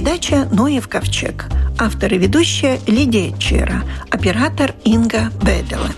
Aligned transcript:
передача 0.00 0.48
«Ноев 0.50 0.88
ковчег». 0.88 1.44
Автор 1.78 2.14
и 2.14 2.16
ведущая 2.16 2.80
Лидия 2.86 3.36
Чера, 3.38 3.82
оператор 4.08 4.72
Инга 4.82 5.30
Бедела. 5.42 5.90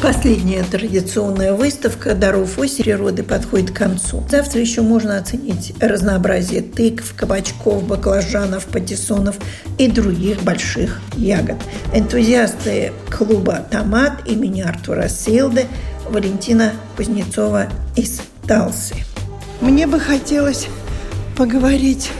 Последняя 0.00 0.62
традиционная 0.62 1.52
выставка 1.52 2.14
«Даров 2.14 2.58
оси 2.58 2.82
природы» 2.82 3.24
подходит 3.24 3.72
к 3.72 3.76
концу. 3.76 4.24
Завтра 4.30 4.62
еще 4.62 4.80
можно 4.80 5.18
оценить 5.18 5.74
разнообразие 5.82 6.62
тыкв, 6.62 7.14
кабачков, 7.14 7.86
баклажанов, 7.86 8.64
патиссонов 8.64 9.36
и 9.76 9.88
других 9.88 10.42
больших 10.42 11.02
ягод. 11.14 11.58
Энтузиасты 11.92 12.92
клуба 13.10 13.66
«Томат» 13.70 14.26
имени 14.26 14.62
Артура 14.62 15.08
Силды 15.08 15.66
Валентина 16.08 16.72
Кузнецова 16.96 17.66
из 17.94 18.22
Талсы. 18.48 18.94
Мне 19.60 19.86
бы 19.86 20.00
хотелось 20.00 20.68
поговорить 21.36 22.10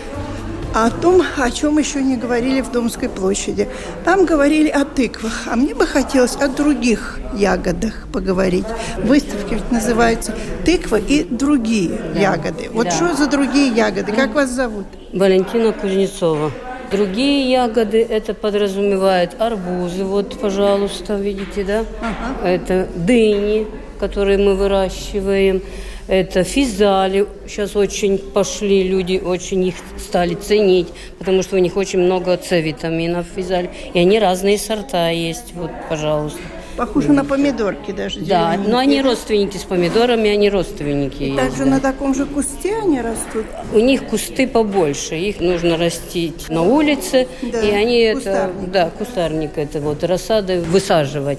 о 0.75 0.91
том, 0.91 1.23
о 1.39 1.51
чем 1.51 1.79
еще 1.79 2.03
не 2.03 2.19
говорили 2.19 2.61
в 2.61 2.71
Домской 2.71 3.09
площади. 3.09 3.67
Там 4.05 4.27
говорили 4.27 4.69
о 4.69 4.85
тыквах, 4.85 5.49
а 5.51 5.57
мне 5.57 5.75
бы 5.75 5.87
хотелось 5.87 6.37
о 6.37 6.49
других 6.49 7.19
ягодах 7.35 8.09
поговорить. 8.13 8.67
Выставки 8.99 9.55
ведь 9.55 9.73
называются 9.73 10.35
«Тыква 10.67 10.97
и 10.97 11.25
другие 11.25 11.99
да. 12.13 12.21
ягоды». 12.21 12.69
Вот 12.75 12.85
да. 12.85 12.91
что 12.91 13.15
за 13.17 13.27
другие 13.27 13.69
ягоды? 13.69 14.13
Как 14.13 14.35
вас 14.35 14.51
зовут? 14.51 14.85
Валентина 15.15 15.73
Кузнецова. 15.73 16.53
Другие 16.91 17.51
ягоды 17.51 18.03
это 18.03 18.35
подразумевает 18.35 19.41
арбузы, 19.41 20.05
вот, 20.05 20.39
пожалуйста, 20.39 21.15
видите, 21.15 21.65
да? 21.65 21.85
Ага. 22.01 22.47
Это 22.47 22.89
дыни, 22.95 23.67
которые 23.99 24.37
мы 24.37 24.55
выращиваем 24.55 25.63
это 26.09 26.43
физали. 26.43 27.27
Сейчас 27.47 27.77
очень 27.77 28.19
пошли 28.19 28.83
люди, 28.83 29.21
очень 29.25 29.65
их 29.65 29.75
стали 29.99 30.35
ценить, 30.35 30.89
потому 31.19 31.43
что 31.43 31.57
у 31.57 31.59
них 31.59 31.77
очень 31.77 32.01
много 32.01 32.39
С-витаминов 32.43 33.27
физали. 33.37 33.71
И 33.95 33.99
они 33.99 34.19
разные 34.19 34.59
сорта 34.59 35.11
есть. 35.11 35.53
Вот, 35.55 35.71
пожалуйста. 35.89 36.41
Похоже 36.79 37.13
на 37.13 37.25
помидорки 37.25 37.91
даже. 37.91 38.21
Да, 38.21 38.57
но 38.57 38.79
они 38.79 39.03
родственники 39.03 39.57
с 39.57 39.65
помидорами, 39.65 40.31
они 40.31 40.49
родственники. 40.49 41.25
И 41.25 41.37
также 41.37 41.65
да. 41.65 41.71
на 41.71 41.81
таком 41.81 42.15
же 42.15 42.25
кусте 42.25 42.77
они 42.77 43.01
растут? 43.01 43.47
У 43.75 43.81
них 43.81 44.07
кусты 44.07 44.47
побольше, 44.47 45.17
их 45.17 45.41
нужно 45.41 45.77
растить 45.77 46.49
на 46.49 46.63
улице, 46.63 47.27
да, 47.43 47.63
и 47.63 47.73
они 47.73 48.13
кустарник. 48.15 48.55
это, 48.63 48.71
да, 48.71 48.91
кустарник 48.97 49.51
это 49.57 49.81
вот 49.81 50.05
рассады 50.05 50.61
высаживать. 50.61 51.39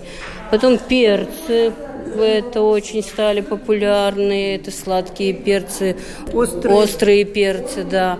Потом 0.51 0.77
перцы, 0.77 1.71
это 2.17 2.61
очень 2.61 3.03
стали 3.03 3.41
популярны, 3.41 4.55
это 4.55 4.71
сладкие 4.71 5.33
перцы, 5.33 5.97
острые, 6.33 6.75
острые 6.75 7.25
перцы, 7.25 7.83
да. 7.83 8.19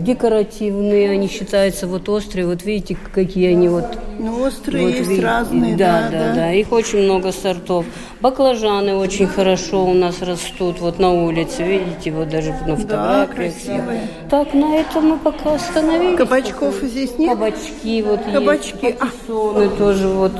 Декоративные 0.00 1.10
они 1.10 1.28
считаются 1.28 1.86
вот 1.86 2.08
острые, 2.08 2.46
вот 2.46 2.64
видите, 2.64 2.96
какие 3.12 3.52
они 3.52 3.68
вот. 3.68 3.86
Ну, 4.18 4.42
острые 4.42 4.86
вот, 4.86 4.94
есть 4.94 5.08
видите, 5.08 5.26
разные, 5.26 5.76
да, 5.76 6.08
да, 6.10 6.18
да, 6.18 6.34
да. 6.34 6.52
Их 6.52 6.72
очень 6.72 7.00
много 7.00 7.32
сортов. 7.32 7.86
Баклажаны 8.20 8.94
очень 8.96 9.26
хорошо 9.26 9.86
у 9.86 9.94
нас 9.94 10.20
растут 10.20 10.80
вот 10.80 10.98
на 10.98 11.10
улице, 11.10 11.62
видите, 11.62 12.10
вот 12.10 12.28
даже 12.28 12.52
на 12.66 12.76
фотографиях. 12.76 13.82
Да, 14.28 14.44
так, 14.44 14.54
на 14.54 14.76
этом 14.76 15.08
мы 15.08 15.16
пока 15.16 15.54
остановились. 15.54 16.18
Кабачков 16.18 16.74
здесь 16.82 17.16
нет? 17.18 17.30
Кабачки 17.30 18.02
вот 18.02 18.20
Кабачки. 18.30 18.86
есть. 18.86 18.98
Кабачки. 18.98 18.98
А. 19.26 19.68
тоже 19.78 20.08
вот 20.08 20.32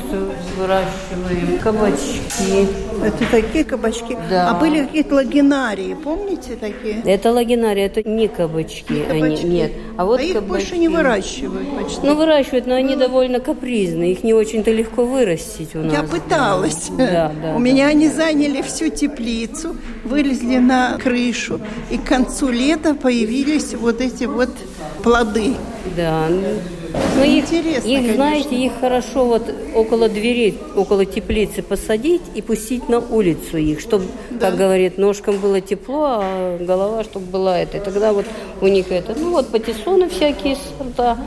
выращиваем. 0.59 1.59
Кабачки. 1.63 2.69
Это 3.03 3.31
такие 3.31 3.65
кабачки. 3.65 4.19
Да. 4.29 4.51
А 4.51 4.55
были 4.55 4.85
какие-то 4.85 5.15
лагинарии, 5.15 5.95
помните 5.95 6.57
такие? 6.61 7.01
Это 7.05 7.33
лагинарии, 7.33 7.83
это 7.83 8.07
не 8.09 8.29
кабачки. 8.29 8.93
Не 8.93 9.05
кабачки. 9.05 9.47
Они, 9.47 9.50
нет. 9.51 9.73
А, 9.97 10.05
вот 10.05 10.21
а 10.21 10.23
их 10.23 10.35
кабачки. 10.35 10.49
больше 10.49 10.79
не 10.79 10.89
выращивают 10.89 11.69
почти. 11.77 12.01
Ну, 12.03 12.15
выращивают, 12.15 12.67
но 12.67 12.75
они 12.75 12.97
довольно 12.97 13.41
капризные. 13.41 14.13
Их 14.13 14.25
не 14.25 14.33
очень-то 14.33 14.71
легко 14.71 15.05
вырастить 15.05 15.75
у 15.75 15.79
нас. 15.79 15.93
Я 15.93 16.03
пыталась. 16.03 16.89
Да, 16.97 17.33
да. 17.43 17.55
У 17.57 17.59
меня 17.59 17.89
они 17.89 18.09
заняли 18.09 18.63
всю 18.63 18.89
теплицу, 18.89 19.77
вылезли 20.05 20.59
на 20.59 20.99
крышу. 20.99 21.61
И 21.91 21.99
к 21.99 22.05
концу 22.05 22.49
лета 22.49 22.95
появились 22.95 23.75
вот 23.75 24.01
эти 24.01 24.25
вот 24.25 24.51
плоды. 25.03 25.55
Да. 25.97 26.29
Но 27.17 27.25
их, 27.25 27.45
Интересно, 27.45 27.89
их 27.89 28.15
знаете, 28.15 28.57
их 28.57 28.73
хорошо 28.81 29.25
вот 29.27 29.53
около 29.75 30.09
двери, 30.09 30.55
около 30.77 31.05
теплицы 31.05 31.63
посадить 31.63 32.23
и 32.35 32.43
пустить 32.43 32.89
на 32.89 32.99
улицу 32.99 33.59
их, 33.59 33.81
чтобы, 33.81 34.07
да. 34.31 34.51
как 34.51 34.59
говорит, 34.59 34.99
ножкам 34.99 35.39
было 35.39 35.61
тепло, 35.61 36.21
а 36.21 36.59
голова, 36.59 37.05
чтобы 37.05 37.27
была 37.27 37.59
это. 37.59 37.79
И 37.79 37.81
тогда 37.81 38.13
вот 38.13 38.27
у 38.61 38.69
них 38.69 38.91
это, 38.91 39.15
ну 39.19 39.31
вот 39.31 39.49
патиссоны 39.49 40.09
всякие 40.09 40.57
сорта 40.79 41.19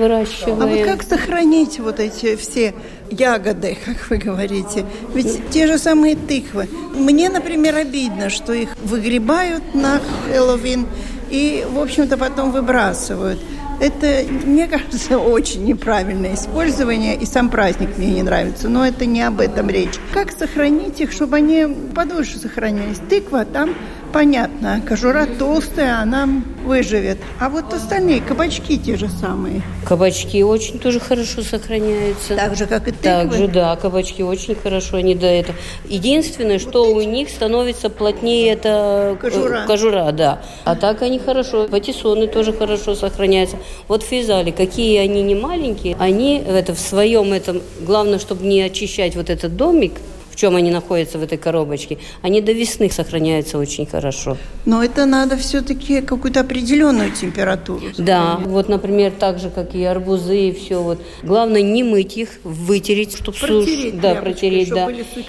выращиваем. 0.00 0.62
А 0.62 0.66
вот 0.66 0.84
как 0.84 1.02
сохранить 1.02 1.78
вот 1.78 2.00
эти 2.00 2.36
все 2.36 2.74
ягоды, 3.10 3.76
как 3.84 4.10
вы 4.10 4.16
говорите? 4.16 4.84
Ведь 5.14 5.50
те 5.50 5.66
же 5.66 5.78
самые 5.78 6.16
тыквы. 6.16 6.68
Мне, 6.94 7.28
например, 7.28 7.76
обидно, 7.76 8.30
что 8.30 8.52
их 8.52 8.70
выгребают 8.82 9.74
на 9.74 10.00
Хэллоуин 10.28 10.86
и, 11.30 11.64
в 11.70 11.78
общем-то, 11.78 12.16
потом 12.16 12.50
выбрасывают. 12.50 13.38
Это, 13.80 14.24
мне 14.44 14.68
кажется, 14.68 15.18
очень 15.18 15.64
неправильное 15.64 16.34
использование, 16.34 17.16
и 17.16 17.24
сам 17.24 17.48
праздник 17.48 17.96
мне 17.96 18.12
не 18.12 18.22
нравится, 18.22 18.68
но 18.68 18.86
это 18.86 19.06
не 19.06 19.22
об 19.22 19.40
этом 19.40 19.70
речь. 19.70 19.94
Как 20.12 20.30
сохранить 20.32 21.00
их, 21.00 21.12
чтобы 21.12 21.36
они 21.36 21.66
подольше 21.94 22.38
сохранились? 22.38 22.98
Тыква 23.08 23.44
там 23.46 23.74
понятно, 24.12 24.82
кожура 24.86 25.26
толстая, 25.26 26.00
она 26.00 26.28
выживет. 26.64 27.18
А 27.38 27.48
вот 27.48 27.72
остальные 27.72 28.20
кабачки 28.20 28.78
те 28.78 28.96
же 28.96 29.08
самые. 29.08 29.62
Кабачки 29.86 30.42
очень 30.42 30.78
тоже 30.78 31.00
хорошо 31.00 31.42
сохраняются. 31.42 32.36
Так 32.36 32.56
же, 32.56 32.66
как 32.66 32.88
и 32.88 32.92
тыквы? 32.92 33.02
Так 33.02 33.32
же, 33.32 33.48
да, 33.48 33.76
кабачки 33.76 34.22
очень 34.22 34.54
хорошо, 34.54 34.98
они 34.98 35.14
до 35.14 35.26
этого. 35.26 35.56
Единственное, 35.88 36.58
вот 36.58 36.68
что 36.68 36.86
эти... 36.86 37.06
у 37.06 37.10
них 37.10 37.28
становится 37.30 37.90
плотнее, 37.90 38.52
это 38.52 39.16
кожура. 39.20 39.64
кожура, 39.66 40.12
да. 40.12 40.42
А 40.64 40.76
так 40.76 41.02
они 41.02 41.18
хорошо. 41.18 41.68
Патиссоны 41.68 42.26
тоже 42.26 42.52
хорошо 42.52 42.94
сохраняются. 42.94 43.56
Вот 43.88 44.02
физали, 44.02 44.50
какие 44.50 44.98
они 44.98 45.22
не 45.22 45.34
маленькие, 45.34 45.96
они 45.98 46.38
это 46.38 46.74
в 46.74 46.78
своем 46.78 47.32
этом, 47.32 47.62
главное, 47.80 48.18
чтобы 48.18 48.46
не 48.46 48.62
очищать 48.62 49.16
вот 49.16 49.30
этот 49.30 49.56
домик, 49.56 49.92
чем 50.40 50.56
они 50.56 50.70
находятся 50.70 51.18
в 51.18 51.22
этой 51.22 51.36
коробочке, 51.36 51.98
они 52.22 52.40
до 52.40 52.52
весны 52.52 52.90
сохраняются 52.90 53.58
очень 53.58 53.84
хорошо. 53.84 54.38
Но 54.64 54.82
это 54.82 55.04
надо 55.04 55.36
все-таки 55.36 56.00
какую-то 56.00 56.40
определенную 56.40 57.10
температуру. 57.12 57.82
Да, 57.98 58.40
вот, 58.46 58.70
например, 58.70 59.12
так 59.18 59.38
же, 59.38 59.50
как 59.50 59.74
и 59.74 59.84
арбузы 59.84 60.48
и 60.48 60.52
все. 60.52 60.82
Вот. 60.82 60.98
Главное 61.22 61.60
не 61.60 61.82
мыть 61.82 62.16
их, 62.16 62.40
вытереть, 62.42 63.16
чтобы 63.16 63.36
протереть, 63.36 63.92
суш... 63.94 64.00
да, 64.00 64.14
протереть, 64.14 64.70
да. 64.70 64.88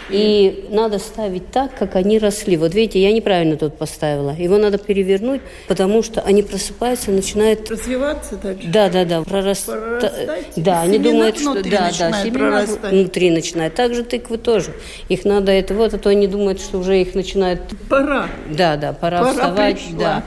И 0.09 0.65
надо 0.69 0.97
ставить 0.97 1.51
так, 1.51 1.77
как 1.77 1.97
они 1.97 2.17
росли. 2.17 2.55
Вот 2.55 2.73
видите, 2.73 3.01
я 3.01 3.11
неправильно 3.11 3.57
тут 3.57 3.77
поставила. 3.77 4.31
Его 4.31 4.57
надо 4.57 4.77
перевернуть, 4.77 5.41
потому 5.67 6.03
что 6.03 6.21
они 6.21 6.41
просыпаются, 6.41 7.11
начинают 7.11 7.69
развиваться 7.69 8.37
дальше. 8.37 8.65
Да, 8.67 8.87
да, 8.87 9.03
да, 9.03 9.23
прораст... 9.23 9.65
прорастать. 9.65 10.53
Да, 10.55 10.81
они 10.81 10.99
думают, 10.99 11.37
что 11.37 11.55
да, 11.63 11.91
да, 11.99 12.23
семена 12.23 12.65
внутри 12.89 13.29
начинают. 13.29 13.75
Также 13.75 14.03
тыквы 14.03 14.37
тоже. 14.37 14.73
Их 15.09 15.25
надо 15.25 15.51
это 15.51 15.73
вот, 15.73 15.93
а 15.93 15.97
то 15.97 16.09
они 16.09 16.27
думают, 16.27 16.59
что 16.59 16.79
уже 16.79 17.01
их 17.01 17.15
начинают... 17.15 17.61
Пора. 17.89 18.27
Да, 18.49 18.77
да, 18.77 18.93
пора, 18.93 19.19
пора 19.19 19.31
вставать. 19.31 19.83
Пришла. 19.83 19.97
Да. 19.99 20.23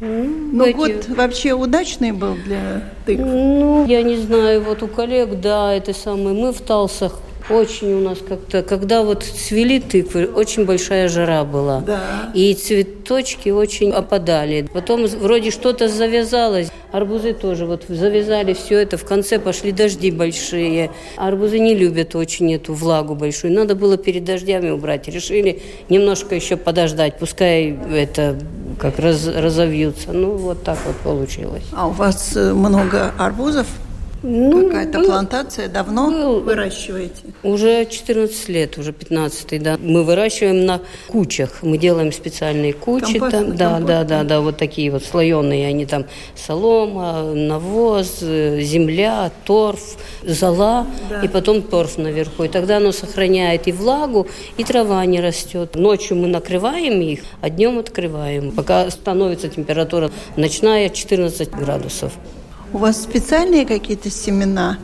Ну, 0.00 0.64
эти... 0.64 0.76
год 0.76 1.08
вообще 1.08 1.54
удачный 1.54 2.12
был 2.12 2.34
для 2.34 2.82
тыкв? 3.04 3.20
Ну, 3.20 3.84
я 3.86 4.02
не 4.02 4.16
знаю, 4.16 4.62
вот 4.62 4.82
у 4.82 4.86
коллег, 4.86 5.40
да, 5.40 5.74
это 5.74 5.92
самое, 5.92 6.36
мы 6.36 6.52
в 6.52 6.60
Талсах 6.60 7.20
очень 7.50 7.92
у 7.92 8.00
нас 8.00 8.18
как-то, 8.26 8.62
когда 8.62 9.02
вот 9.02 9.22
цвели 9.24 9.78
тыквы, 9.78 10.26
очень 10.26 10.64
большая 10.64 11.08
жара 11.08 11.44
была. 11.44 11.80
Да. 11.80 12.30
И 12.34 12.54
цветочки 12.54 13.48
очень 13.48 13.92
опадали. 13.92 14.68
Потом 14.72 15.06
вроде 15.06 15.50
что-то 15.50 15.88
завязалось. 15.88 16.68
Арбузы 16.92 17.34
тоже 17.34 17.66
вот 17.66 17.84
завязали 17.88 18.54
все 18.54 18.78
это. 18.78 18.96
В 18.96 19.04
конце 19.04 19.38
пошли 19.38 19.72
дожди 19.72 20.10
большие. 20.10 20.90
Арбузы 21.16 21.58
не 21.58 21.74
любят 21.74 22.14
очень 22.14 22.54
эту 22.54 22.74
влагу 22.74 23.14
большую. 23.14 23.52
Надо 23.52 23.74
было 23.74 23.96
перед 23.96 24.24
дождями 24.24 24.70
убрать. 24.70 25.08
Решили 25.08 25.62
немножко 25.88 26.34
еще 26.34 26.56
подождать. 26.56 27.18
Пускай 27.18 27.76
это 27.94 28.38
как 28.78 28.98
раз 28.98 29.26
разовьются. 29.26 30.12
Ну, 30.12 30.36
вот 30.36 30.62
так 30.62 30.78
вот 30.86 30.96
получилось. 30.96 31.64
А 31.72 31.88
у 31.88 31.90
вас 31.90 32.36
э, 32.36 32.52
много 32.52 33.12
арбузов? 33.18 33.66
Ну, 34.22 34.66
Какая-то 34.66 34.98
был, 34.98 35.06
плантация 35.06 35.68
давно 35.68 36.10
был, 36.10 36.40
выращиваете? 36.40 37.22
Уже 37.44 37.86
14 37.86 38.48
лет, 38.48 38.76
уже 38.76 38.92
15 38.92 39.62
да. 39.62 39.78
Мы 39.80 40.02
выращиваем 40.02 40.66
на 40.66 40.80
кучах. 41.06 41.62
Мы 41.62 41.78
делаем 41.78 42.10
специальные 42.10 42.72
кучи. 42.72 43.18
там, 43.20 43.54
да, 43.56 43.78
да, 43.78 44.02
да, 44.02 44.24
да, 44.24 44.40
вот 44.40 44.56
такие 44.56 44.90
вот 44.90 45.04
слоеные. 45.04 45.68
Они 45.68 45.86
там 45.86 46.06
солома, 46.34 47.32
навоз, 47.32 48.18
земля, 48.20 49.30
торф, 49.44 49.96
зола, 50.24 50.86
да. 51.08 51.22
и 51.22 51.28
потом 51.28 51.62
торф 51.62 51.96
наверху. 51.96 52.42
И 52.42 52.48
тогда 52.48 52.78
оно 52.78 52.90
сохраняет 52.90 53.68
и 53.68 53.72
влагу, 53.72 54.26
и 54.56 54.64
трава 54.64 55.04
не 55.06 55.20
растет. 55.20 55.76
Ночью 55.76 56.16
мы 56.16 56.26
накрываем 56.26 57.00
их, 57.00 57.20
а 57.40 57.50
днем 57.50 57.78
открываем, 57.78 58.50
пока 58.50 58.90
становится 58.90 59.48
температура 59.48 60.10
ночная 60.36 60.88
14 60.88 61.50
градусов. 61.50 62.12
У 62.70 62.78
вас 62.78 63.02
специальные 63.02 63.64
какие-то 63.64 64.10
семена? 64.10 64.78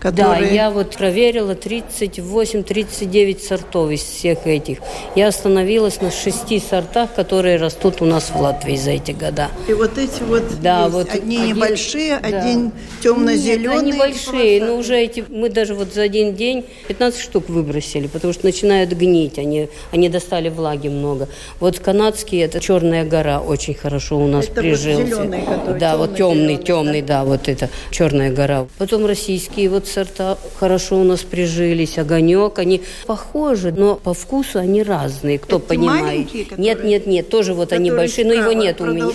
Которые... 0.00 0.40
Да, 0.40 0.54
я 0.54 0.70
вот 0.70 0.96
проверила 0.96 1.52
38-39 1.52 3.40
сортов 3.40 3.90
из 3.90 4.02
всех 4.02 4.46
этих. 4.46 4.78
Я 5.14 5.28
остановилась 5.28 6.00
на 6.00 6.10
шести 6.10 6.60
сортах, 6.60 7.14
которые 7.14 7.56
растут 7.56 8.02
у 8.02 8.04
нас 8.04 8.30
в 8.30 8.40
Латвии 8.40 8.76
за 8.76 8.92
эти 8.92 9.12
года. 9.12 9.48
И 9.68 9.72
вот 9.72 9.98
эти 9.98 10.22
вот, 10.22 10.44
да, 10.60 10.84
есть. 10.84 10.92
вот 10.92 11.14
одни 11.14 11.38
один, 11.38 11.56
небольшие, 11.56 12.18
да. 12.18 12.26
один 12.26 12.72
темно-зеленый. 13.02 13.76
Нет, 13.76 13.82
они 13.82 13.92
большие, 13.98 14.64
но 14.64 14.76
уже 14.76 14.96
эти, 14.96 15.24
мы 15.28 15.48
даже 15.48 15.74
вот 15.74 15.92
за 15.94 16.02
один 16.02 16.34
день 16.34 16.64
15 16.88 17.20
штук 17.20 17.48
выбросили, 17.48 18.06
потому 18.06 18.32
что 18.32 18.46
начинают 18.46 18.90
гнить, 18.92 19.38
они, 19.38 19.68
они 19.92 20.08
достали 20.08 20.48
влаги 20.48 20.88
много. 20.88 21.28
Вот 21.60 21.78
канадский, 21.78 22.42
это 22.42 22.60
Черная 22.60 23.04
гора, 23.04 23.40
очень 23.40 23.74
хорошо 23.74 24.18
у 24.18 24.26
нас 24.26 24.46
это 24.46 24.60
прижился. 24.60 25.02
Вот 25.02 25.08
зеленый, 25.08 25.42
который 25.42 25.80
да, 25.80 25.96
вот 25.96 26.16
темный, 26.16 26.56
темный, 26.56 27.02
да? 27.02 27.18
да, 27.20 27.24
вот 27.24 27.48
это 27.48 27.70
Черная 27.90 28.32
гора. 28.32 28.66
Потом 28.78 29.06
российские 29.06 29.68
вот 29.68 29.85
сорта 29.86 30.38
хорошо 30.58 31.00
у 31.00 31.04
нас 31.04 31.20
прижились, 31.20 31.98
огонек, 31.98 32.58
они 32.58 32.82
похожи, 33.06 33.72
но 33.72 33.96
по 33.96 34.14
вкусу 34.14 34.58
они 34.58 34.82
разные, 34.82 35.38
кто 35.38 35.56
это 35.56 35.66
понимает. 35.66 36.28
Нет, 36.56 36.84
нет, 36.84 37.06
нет, 37.06 37.28
тоже 37.28 37.54
вот 37.54 37.72
они 37.72 37.90
большие, 37.90 38.26
но 38.26 38.34
его 38.34 38.52
нет 38.52 38.80
у 38.80 38.86
меня. 38.86 39.06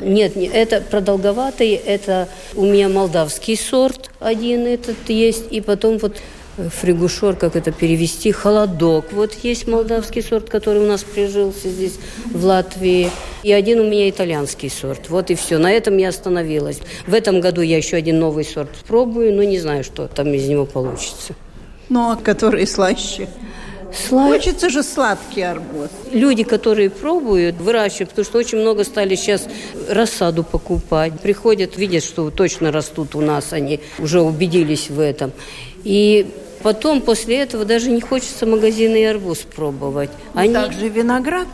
Нет, 0.00 0.36
нет, 0.36 0.50
это 0.54 0.80
продолговатый, 0.80 1.72
это 1.72 2.28
у 2.54 2.64
меня 2.64 2.88
молдавский 2.88 3.56
сорт 3.56 4.10
один 4.20 4.66
этот 4.66 4.96
есть, 5.08 5.44
и 5.50 5.60
потом 5.60 5.98
вот 5.98 6.16
фригушор, 6.56 7.36
как 7.36 7.56
это 7.56 7.70
перевести, 7.72 8.32
холодок. 8.32 9.12
Вот 9.12 9.34
есть 9.42 9.66
молдавский 9.66 10.22
сорт, 10.22 10.48
который 10.48 10.82
у 10.82 10.86
нас 10.86 11.04
прижился 11.04 11.68
здесь, 11.68 11.98
в 12.26 12.44
Латвии. 12.44 13.10
И 13.42 13.52
один 13.52 13.80
у 13.80 13.84
меня 13.84 14.08
итальянский 14.08 14.70
сорт. 14.70 15.08
Вот 15.08 15.30
и 15.30 15.34
все. 15.34 15.58
На 15.58 15.70
этом 15.70 15.96
я 15.98 16.08
остановилась. 16.08 16.80
В 17.06 17.14
этом 17.14 17.40
году 17.40 17.60
я 17.60 17.76
еще 17.76 17.96
один 17.96 18.18
новый 18.18 18.44
сорт 18.44 18.70
пробую, 18.86 19.34
но 19.34 19.42
не 19.42 19.58
знаю, 19.58 19.84
что 19.84 20.08
там 20.08 20.32
из 20.32 20.48
него 20.48 20.66
получится. 20.66 21.34
Ну, 21.88 22.10
а 22.10 22.16
который 22.16 22.66
слаще? 22.66 23.28
Сла... 24.08 24.28
Хочется 24.28 24.68
же 24.68 24.82
сладкий 24.82 25.42
арбуз. 25.42 25.90
Люди, 26.10 26.42
которые 26.42 26.90
пробуют, 26.90 27.56
выращивают, 27.56 28.10
потому 28.10 28.24
что 28.24 28.38
очень 28.38 28.58
много 28.58 28.82
стали 28.84 29.14
сейчас 29.14 29.46
рассаду 29.88 30.42
покупать. 30.42 31.20
Приходят, 31.20 31.76
видят, 31.76 32.02
что 32.02 32.30
точно 32.30 32.72
растут 32.72 33.14
у 33.14 33.20
нас, 33.20 33.52
они 33.52 33.80
уже 33.98 34.20
убедились 34.20 34.90
в 34.90 34.98
этом. 34.98 35.32
И 35.84 36.26
Потом, 36.66 37.00
после 37.00 37.38
этого, 37.42 37.64
даже 37.64 37.92
не 37.92 38.00
хочется 38.00 38.44
магазинный 38.44 39.08
арбуз 39.08 39.38
пробовать. 39.38 40.10
Они... 40.34 40.52
Также 40.52 40.88
виноград. 40.88 41.46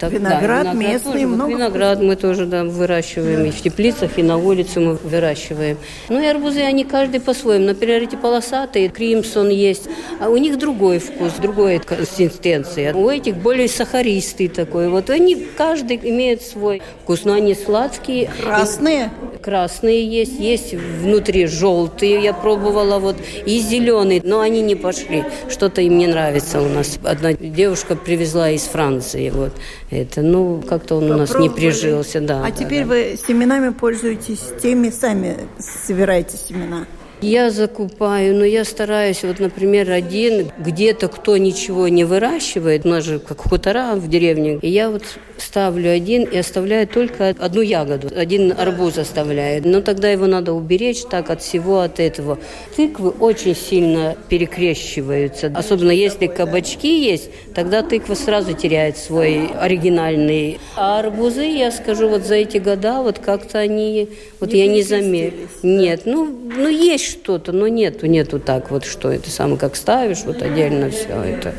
Так, 0.00 0.12
виноград, 0.12 0.64
да, 0.64 0.72
виноград 0.72 0.74
местный, 0.74 1.12
тоже, 1.12 1.26
много. 1.26 1.50
Виноград 1.52 2.00
мы 2.00 2.16
тоже 2.16 2.46
да, 2.46 2.64
выращиваем 2.64 3.42
да. 3.42 3.48
и 3.48 3.50
в 3.50 3.60
теплицах, 3.60 4.18
и 4.18 4.22
на 4.22 4.38
улице 4.38 4.80
мы 4.80 4.94
выращиваем. 4.94 5.76
Ну 6.08 6.18
и 6.18 6.24
арбузы, 6.24 6.60
они 6.60 6.84
каждый 6.84 7.20
по-своему. 7.20 7.66
Например, 7.66 8.02
эти 8.02 8.16
полосатые, 8.16 8.88
кримсон 8.88 9.50
есть, 9.50 9.90
а 10.18 10.30
у 10.30 10.38
них 10.38 10.58
другой 10.58 11.00
вкус, 11.00 11.32
другой 11.34 11.80
консистенция. 11.80 12.94
У 12.94 13.10
этих 13.10 13.36
более 13.36 13.68
сахаристый 13.68 14.48
такой. 14.48 14.88
Вот 14.88 15.10
они, 15.10 15.46
каждый 15.58 16.00
имеет 16.02 16.40
свой 16.40 16.80
вкус, 17.02 17.24
но 17.24 17.34
они 17.34 17.54
сладкие. 17.54 18.30
Красные? 18.40 19.10
И, 19.34 19.38
красные 19.42 20.06
есть, 20.06 20.38
есть 20.40 20.72
внутри 20.74 21.46
желтые, 21.46 22.22
я 22.22 22.32
пробовала 22.32 22.98
вот, 22.98 23.16
и 23.44 23.58
зеленые, 23.58 24.22
но 24.24 24.40
они 24.40 24.62
не 24.62 24.76
пошли. 24.76 25.24
Что-то 25.50 25.82
им 25.82 25.98
не 25.98 26.06
нравится 26.06 26.62
у 26.62 26.68
нас. 26.68 26.98
Одна 27.04 27.34
девушка 27.34 27.96
привезла 27.96 28.50
из 28.50 28.62
Франции, 28.62 29.28
вот, 29.28 29.52
это, 29.90 30.22
ну, 30.22 30.62
как-то 30.66 30.96
он 30.96 31.10
у 31.10 31.16
нас 31.16 31.34
не 31.36 31.50
прижился, 31.50 32.20
да. 32.20 32.40
А 32.40 32.50
да, 32.50 32.50
теперь 32.52 32.82
да. 32.82 32.88
вы 32.88 33.18
семенами 33.26 33.70
пользуетесь 33.72 34.52
теми, 34.62 34.90
сами 34.90 35.36
собираете 35.58 36.36
семена? 36.36 36.86
Я 37.22 37.50
закупаю, 37.50 38.34
но 38.34 38.44
я 38.44 38.64
стараюсь, 38.64 39.22
вот, 39.24 39.40
например, 39.40 39.90
один, 39.90 40.50
где-то 40.58 41.08
кто 41.08 41.36
ничего 41.36 41.88
не 41.88 42.04
выращивает, 42.04 42.86
у 42.86 42.88
нас 42.88 43.04
же 43.04 43.18
как 43.18 43.40
хутора 43.40 43.94
в 43.94 44.08
деревне, 44.08 44.58
и 44.62 44.68
я 44.70 44.88
вот 44.90 45.02
ставлю 45.36 45.90
один 45.90 46.24
и 46.24 46.38
оставляю 46.38 46.86
только 46.86 47.28
одну 47.28 47.60
ягоду, 47.60 48.08
один 48.14 48.54
арбуз 48.56 48.98
оставляю. 48.98 49.62
Но 49.64 49.80
тогда 49.80 50.10
его 50.10 50.26
надо 50.26 50.52
уберечь 50.52 51.02
так 51.02 51.30
от 51.30 51.42
всего 51.42 51.80
от 51.80 52.00
этого. 52.00 52.38
Тыквы 52.76 53.10
очень 53.10 53.54
сильно 53.54 54.16
перекрещиваются, 54.28 55.52
особенно 55.54 55.90
если 55.90 56.26
кабачки 56.26 57.02
есть, 57.02 57.30
тогда 57.54 57.82
тыква 57.82 58.14
сразу 58.14 58.54
теряет 58.54 58.96
свой 58.96 59.48
оригинальный. 59.48 60.58
А 60.76 61.00
арбузы, 61.00 61.44
я 61.44 61.70
скажу, 61.70 62.08
вот 62.08 62.24
за 62.24 62.36
эти 62.36 62.58
года 62.58 63.02
вот 63.02 63.18
как-то 63.18 63.58
они, 63.58 64.08
вот 64.38 64.52
не 64.52 64.60
я 64.60 64.66
не 64.66 64.82
заметила. 64.82 65.48
Нет, 65.62 66.02
ну, 66.04 66.26
ну 66.26 66.68
есть 66.68 67.09
что-то, 67.10 67.52
но 67.52 67.68
нету, 67.68 68.06
нету 68.06 68.38
так 68.38 68.70
вот, 68.70 68.84
что 68.84 69.10
это 69.10 69.30
самое, 69.30 69.58
как 69.58 69.76
ставишь, 69.76 70.24
вот 70.24 70.42
отдельно 70.42 70.90
все 70.90 71.08
это. 71.08 71.54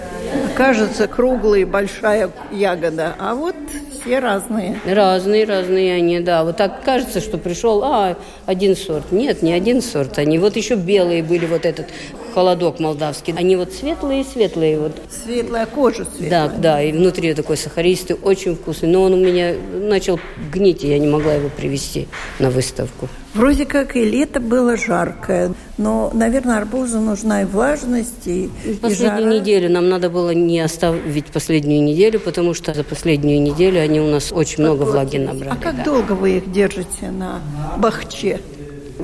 Кажется, 0.55 1.07
круглая 1.07 1.65
большая 1.65 2.31
ягода, 2.51 3.15
а 3.19 3.35
вот 3.35 3.55
все 4.01 4.19
разные. 4.19 4.79
Разные, 4.85 5.45
разные 5.45 5.95
они, 5.95 6.19
да. 6.19 6.43
Вот 6.43 6.57
так 6.57 6.83
кажется, 6.83 7.21
что 7.21 7.37
пришел, 7.37 7.83
а, 7.83 8.17
один 8.45 8.75
сорт. 8.75 9.11
Нет, 9.11 9.41
не 9.41 9.53
один 9.53 9.81
сорт. 9.81 10.17
Они 10.17 10.37
вот 10.39 10.55
еще 10.55 10.75
белые 10.75 11.23
были, 11.23 11.45
вот 11.45 11.65
этот 11.65 11.87
холодок 12.33 12.79
молдавский. 12.79 13.33
Они 13.37 13.55
вот 13.55 13.73
светлые-светлые. 13.73 14.79
Вот. 14.79 14.93
Светлая 15.23 15.65
кожа 15.65 16.05
светлая. 16.05 16.29
Да, 16.29 16.55
да, 16.57 16.81
и 16.81 16.91
внутри 16.91 17.33
такой 17.33 17.57
сахаристый, 17.57 18.15
очень 18.15 18.55
вкусный. 18.55 18.89
Но 18.89 19.03
он 19.03 19.13
у 19.13 19.17
меня 19.17 19.53
начал 19.73 20.19
гнить, 20.51 20.83
и 20.83 20.89
я 20.89 20.99
не 20.99 21.07
могла 21.07 21.33
его 21.33 21.49
привезти 21.49 22.07
на 22.39 22.49
выставку. 22.49 23.07
Вроде 23.33 23.65
как 23.65 23.95
и 23.95 24.03
лето 24.03 24.39
было 24.39 24.75
жаркое, 24.75 25.53
но, 25.77 26.11
наверное, 26.13 26.57
арбузу 26.57 26.99
нужна 26.99 27.43
и 27.43 27.45
влажность, 27.45 28.27
и, 28.27 28.49
Последнюю 28.81 28.91
и 28.91 29.23
жара. 29.23 29.39
неделю 29.39 29.69
нам 29.69 29.87
надо 29.87 30.09
было 30.09 30.31
не 30.31 30.59
оставить 30.59 31.27
последнюю 31.27 31.83
неделю, 31.83 32.19
потому 32.19 32.53
что 32.53 32.73
за 32.73 32.83
последнюю 32.83 33.41
неделю 33.41 33.81
они 33.81 34.01
у 34.01 34.07
нас 34.07 34.31
очень 34.31 34.63
много 34.63 34.83
влаги 34.83 35.17
набрали. 35.17 35.49
А 35.49 35.55
как 35.55 35.77
да. 35.77 35.83
долго 35.85 36.11
вы 36.11 36.37
их 36.37 36.51
держите 36.51 37.09
на 37.11 37.39
бахче? 37.77 38.41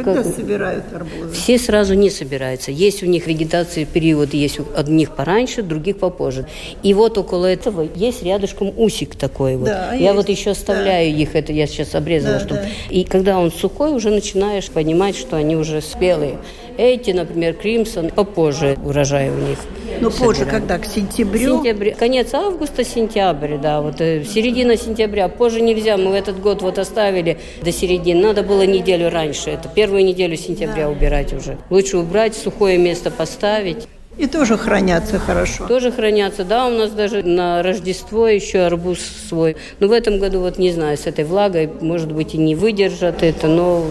Когда 0.04 0.24
как... 0.24 0.36
собирают 0.36 0.86
арбузы? 0.94 1.34
Все 1.34 1.58
сразу 1.58 1.94
не 1.94 2.10
собираются. 2.10 2.72
Есть 2.72 3.04
у 3.04 3.06
них 3.06 3.28
вегетации 3.28 3.84
период, 3.84 4.34
есть 4.34 4.60
у 4.60 4.66
одних 4.76 5.16
пораньше, 5.16 5.64
других 5.64 5.98
попозже. 5.98 6.48
И 6.84 6.94
вот 6.94 7.18
около 7.18 7.46
этого 7.46 7.88
есть 7.96 8.24
рядышком 8.24 8.72
усик 8.78 9.16
такой 9.16 9.58
вот. 9.58 9.66
Да, 9.66 9.94
я 9.94 9.98
есть. 9.98 10.16
вот 10.16 10.30
еще 10.30 10.52
оставляю 10.52 11.12
да. 11.12 11.22
их, 11.22 11.36
это 11.36 11.54
я 11.54 11.68
сейчас 11.68 11.96
обрезала, 11.96 12.36
да, 12.36 12.40
чтобы... 12.40 12.62
Да. 12.62 12.68
И 12.90 13.04
когда 13.04 13.40
он 13.40 13.52
сухой, 13.52 13.92
уже 13.92 14.10
начинаешь 14.10 14.70
понимать, 14.70 15.16
что 15.16 15.38
они 15.38 15.56
уже 15.56 15.82
спелые. 15.82 16.38
Эти, 16.78 17.12
например, 17.12 17.54
Кримсон, 17.56 18.10
попозже 18.10 18.78
урожай 18.84 19.30
у 19.30 19.36
них. 19.36 19.58
Но 20.02 20.10
позже, 20.10 20.46
когда? 20.46 20.78
К 20.78 20.86
сентябрю? 20.86 21.58
Сентябрь, 21.58 21.92
конец 21.92 22.34
августа, 22.34 22.84
сентябрь, 22.84 23.58
да, 23.58 23.82
вот 23.82 24.02
э, 24.02 24.24
середина 24.24 24.78
сентября. 24.78 25.28
Позже 25.28 25.62
нельзя, 25.62 25.98
мы 25.98 26.12
в 26.12 26.14
этот 26.14 26.40
год 26.40 26.62
вот 26.62 26.80
оставили 26.80 27.38
до 27.62 27.72
середины. 27.72 28.22
Надо 28.22 28.44
было 28.44 28.66
неделю 28.66 29.10
раньше, 29.10 29.52
это 29.52 29.70
первую 29.70 30.06
неделю 30.06 30.36
сентября 30.38 30.86
да. 30.86 30.90
убирать 30.90 31.34
уже. 31.34 31.58
Лучше 31.70 31.98
убрать, 31.98 32.36
сухое 32.36 32.78
место 32.78 33.12
поставить. 33.12 33.88
И 34.18 34.26
тоже 34.26 34.58
хранятся 34.58 35.20
хорошо. 35.20 35.68
Тоже 35.68 35.92
хранятся, 35.92 36.44
да, 36.44 36.68
у 36.68 36.72
нас 36.72 36.90
даже 36.90 37.22
на 37.22 37.62
Рождество 37.62 38.28
еще 38.28 38.62
арбуз 38.62 39.00
свой. 39.30 39.58
Но 39.80 39.88
в 39.88 39.92
этом 39.92 40.18
году 40.20 40.40
вот 40.40 40.58
не 40.58 40.72
знаю, 40.72 40.98
с 40.98 41.06
этой 41.06 41.24
влагой, 41.24 41.70
может 41.82 42.12
быть, 42.12 42.34
и 42.34 42.38
не 42.38 42.56
выдержат 42.56 43.22
это, 43.22 43.48
но 43.48 43.86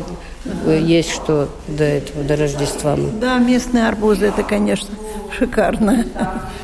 есть 0.66 1.12
что 1.12 1.48
до 1.68 1.84
этого, 1.84 2.24
до 2.24 2.36
Рождества. 2.36 2.98
Да, 3.20 3.38
местные 3.38 3.86
арбузы, 3.86 4.26
это, 4.26 4.42
конечно, 4.42 4.88
шикарно. 5.32 6.04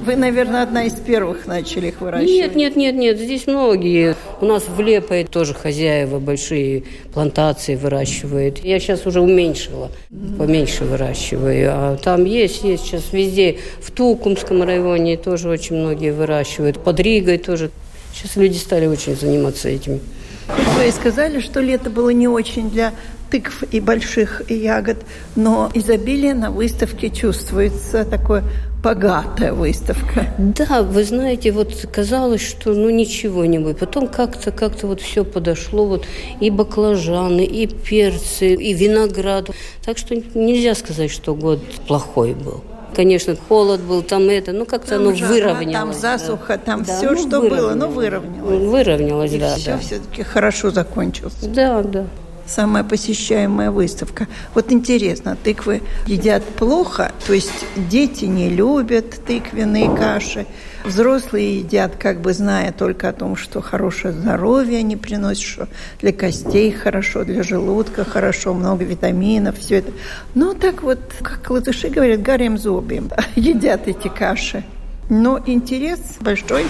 Вы, 0.01 0.17
наверное, 0.17 0.63
одна 0.63 0.85
из 0.85 0.95
первых 0.95 1.47
начали 1.47 1.89
их 1.89 2.01
выращивать. 2.01 2.31
Нет, 2.31 2.57
нет, 2.57 2.77
нет, 2.77 2.95
нет, 2.95 3.19
здесь 3.19 3.47
многие. 3.47 4.17
У 4.41 4.47
нас 4.47 4.65
в 4.69 4.81
Лепе 4.81 5.25
тоже 5.25 5.55
хозяева 5.55 6.19
большие 6.19 6.85
плантации 7.13 7.77
выращивают. 7.77 8.65
Я 8.65 8.81
сейчас 8.81 9.07
уже 9.07 9.21
уменьшила, 9.21 9.91
поменьше 10.39 10.85
выращиваю. 10.85 11.71
А 11.73 11.97
там 11.97 12.25
есть, 12.25 12.65
есть 12.65 12.85
сейчас 12.85 13.13
везде. 13.13 13.59
В 13.81 13.91
Тукумском 13.91 14.63
районе 14.63 15.17
тоже 15.17 15.49
очень 15.49 15.77
многие 15.77 16.13
выращивают. 16.13 16.79
Под 16.79 17.01
Ригой 17.01 17.39
тоже. 17.39 17.71
Сейчас 18.15 18.37
люди 18.37 18.57
стали 18.57 18.87
очень 18.87 19.17
заниматься 19.17 19.69
этим. 19.69 20.01
Вы 20.49 20.91
сказали, 20.91 21.41
что 21.41 21.61
лето 21.61 21.91
было 21.91 22.11
не 22.11 22.29
очень 22.29 22.71
для 22.71 22.93
тыкв 23.31 23.63
и 23.71 23.81
больших 23.81 24.43
ягод, 24.51 24.99
но 25.37 25.71
изобилие 25.75 26.35
на 26.35 26.51
выставке 26.51 27.09
чувствуется 27.09 28.05
такое 28.05 28.45
богатая 28.83 29.53
выставка. 29.53 30.27
Да, 30.39 30.83
вы 30.83 31.05
знаете, 31.05 31.53
вот 31.53 31.87
казалось, 31.93 32.43
что 32.43 32.75
ну 32.75 32.91
ничего 32.91 33.45
не 33.45 33.59
будет. 33.59 33.79
Потом 33.79 34.09
как-то 34.09 34.51
как-то 34.51 34.87
вот 34.87 35.01
все 35.01 35.25
подошло, 35.25 35.87
вот 35.87 36.05
и 36.41 36.51
баклажаны, 36.51 37.45
и 37.45 37.67
перцы, 37.67 38.55
и 38.55 38.75
виноград. 38.75 39.51
Так 39.85 39.99
что 39.99 40.15
нельзя 40.35 40.75
сказать, 40.75 41.11
что 41.11 41.35
год 41.35 41.61
плохой 41.87 42.35
был. 42.35 42.63
Конечно, 42.95 43.37
холод 43.49 43.81
был, 43.81 44.03
там 44.03 44.29
это, 44.29 44.53
ну 44.53 44.67
как-то 44.67 44.97
оно 44.97 45.15
жара, 45.15 45.33
выровнялось. 45.33 45.97
Там 45.97 46.19
засуха, 46.19 46.59
там 46.59 46.83
да, 46.85 46.97
все, 46.97 47.11
ну, 47.11 47.19
что 47.19 47.41
было, 47.41 47.75
но 47.75 47.89
выровнялось. 47.89 48.65
Выровнялось, 48.65 49.33
и 49.33 49.39
да. 49.39 49.55
все 49.57 49.73
да. 49.73 49.79
все-таки 49.79 50.23
хорошо 50.23 50.71
закончилось. 50.71 51.35
Да, 51.43 51.83
да 51.83 52.07
самая 52.47 52.85
посещаемая 52.85 53.71
выставка. 53.71 54.27
Вот 54.55 54.73
интересно, 54.73 55.37
тыквы 55.43 55.81
едят 56.07 56.45
плохо, 56.45 57.13
то 57.27 57.33
есть 57.33 57.65
дети 57.77 58.25
не 58.25 58.51
любят 58.51 59.25
тыквенные 59.27 59.95
каши, 59.95 60.47
взрослые 60.85 61.59
едят, 61.59 61.97
как 61.97 62.21
бы 62.21 62.33
зная 62.33 62.73
только 62.73 63.09
о 63.09 63.13
том, 63.13 63.37
что 63.37 63.61
хорошее 63.61 64.13
здоровье 64.13 64.79
они 64.79 64.97
приносят, 64.97 65.45
что 65.45 65.69
для 66.01 66.13
костей 66.13 66.71
хорошо, 66.73 67.25
для 67.25 67.43
желудка 67.43 68.05
хорошо, 68.05 68.55
много 68.55 68.85
витаминов, 68.85 69.59
все 69.59 69.79
это. 69.79 69.93
Но 70.35 70.55
так 70.55 70.83
вот, 70.83 70.99
как 71.23 71.51
латыши 71.51 71.89
говорят, 71.89 72.23
гарем 72.23 72.59
зубим, 72.59 73.11
едят 73.37 73.89
эти 73.89 74.09
каши. 74.09 74.65
Но 75.09 75.41
интерес 75.45 76.01
большой 76.21 76.65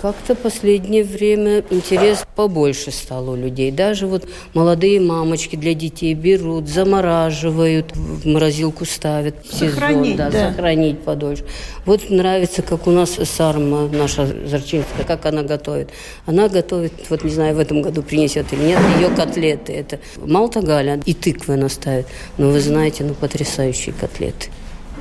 как-то 0.00 0.34
последнее 0.34 1.04
время 1.04 1.62
интерес 1.68 2.24
побольше 2.34 2.90
стал 2.90 3.28
у 3.28 3.36
людей. 3.36 3.70
Даже 3.70 4.06
вот 4.06 4.26
молодые 4.54 4.98
мамочки 4.98 5.56
для 5.56 5.74
детей 5.74 6.14
берут, 6.14 6.68
замораживают, 6.68 7.94
в 7.94 8.26
морозилку 8.26 8.86
ставят. 8.86 9.34
Сохранить, 9.46 10.12
сезон, 10.12 10.16
да, 10.16 10.30
да. 10.30 10.50
Сохранить 10.50 11.00
подольше. 11.00 11.44
Вот 11.84 12.08
нравится, 12.08 12.62
как 12.62 12.86
у 12.86 12.90
нас 12.90 13.18
Сарма, 13.24 13.88
наша 13.88 14.26
Зарчинская, 14.46 15.04
как 15.04 15.26
она 15.26 15.42
готовит. 15.42 15.90
Она 16.24 16.48
готовит, 16.48 16.92
вот 17.10 17.22
не 17.22 17.30
знаю, 17.30 17.54
в 17.56 17.58
этом 17.58 17.82
году 17.82 18.02
принесет 18.02 18.50
или 18.54 18.62
нет, 18.62 18.80
ее 18.98 19.10
котлеты. 19.10 19.74
Это 19.74 19.98
Малтагаля 20.16 21.00
и 21.04 21.12
тыквы 21.12 21.54
она 21.54 21.68
ставит. 21.68 22.06
Но 22.38 22.48
вы 22.48 22.60
знаете, 22.60 23.04
ну 23.04 23.12
потрясающие 23.12 23.94
котлеты. 23.94 24.48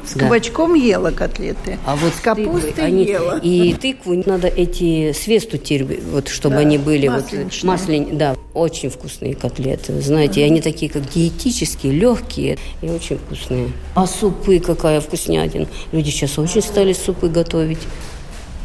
С 0.10 0.14
да. 0.14 0.22
кабачком 0.22 0.74
ела 0.74 1.12
котлеты. 1.12 1.78
А 1.86 1.96
вот 1.96 2.12
с 2.14 2.20
капустой 2.20 2.72
тыквой, 2.72 2.88
они, 2.88 3.06
ела. 3.06 3.40
И 3.44 3.74
тыкву 3.74 4.16
надо 4.26 4.48
эти 4.48 5.14
свесту 5.14 5.60
теперь, 5.60 6.02
вот 6.12 6.30
чтобы 6.30 6.56
да, 6.56 6.62
они 6.62 6.80
были 6.80 7.08
вот 7.08 7.26
маслень, 7.64 8.18
да, 8.18 8.36
очень 8.56 8.90
вкусные 8.90 9.36
котлеты. 9.36 9.94
Вы 9.94 10.02
знаете, 10.02 10.42
mm-hmm. 10.42 10.46
они 10.46 10.62
такие 10.62 10.92
как 10.92 11.08
диетические, 11.08 11.94
легкие 11.94 12.58
и 12.82 12.90
очень 12.90 13.18
вкусные. 13.20 13.72
А 13.94 14.08
супы 14.08 14.60
какая 14.60 15.00
вкуснятина. 15.00 15.68
Люди 15.92 16.10
сейчас 16.10 16.40
очень 16.40 16.64
стали 16.64 16.94
супы 16.94 17.30
готовить. 17.30 17.80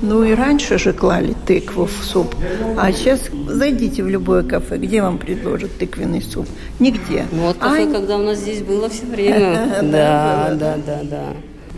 Ну 0.06 0.22
и 0.22 0.34
раньше 0.34 0.78
же 0.78 0.92
клали 0.92 1.34
тыкву 1.46 1.86
в 1.86 2.04
суп. 2.04 2.34
А 2.76 2.92
сейчас 2.92 3.20
зайдите 3.48 4.02
в 4.02 4.08
любое 4.08 4.42
кафе, 4.42 4.76
где 4.76 5.00
вам 5.00 5.16
предложат 5.16 5.78
тыквенный 5.78 6.20
суп? 6.20 6.46
Нигде. 6.78 7.24
Ну, 7.32 7.46
вот 7.46 7.56
кафе, 7.56 7.84
а... 7.84 7.92
когда 7.92 8.18
у 8.18 8.22
нас 8.22 8.38
здесь 8.38 8.62
было 8.62 8.88
все 8.90 9.06
время. 9.06 9.82
Да, 9.82 10.54
да, 10.58 10.76
да, 10.86 11.00
да. 11.04 11.24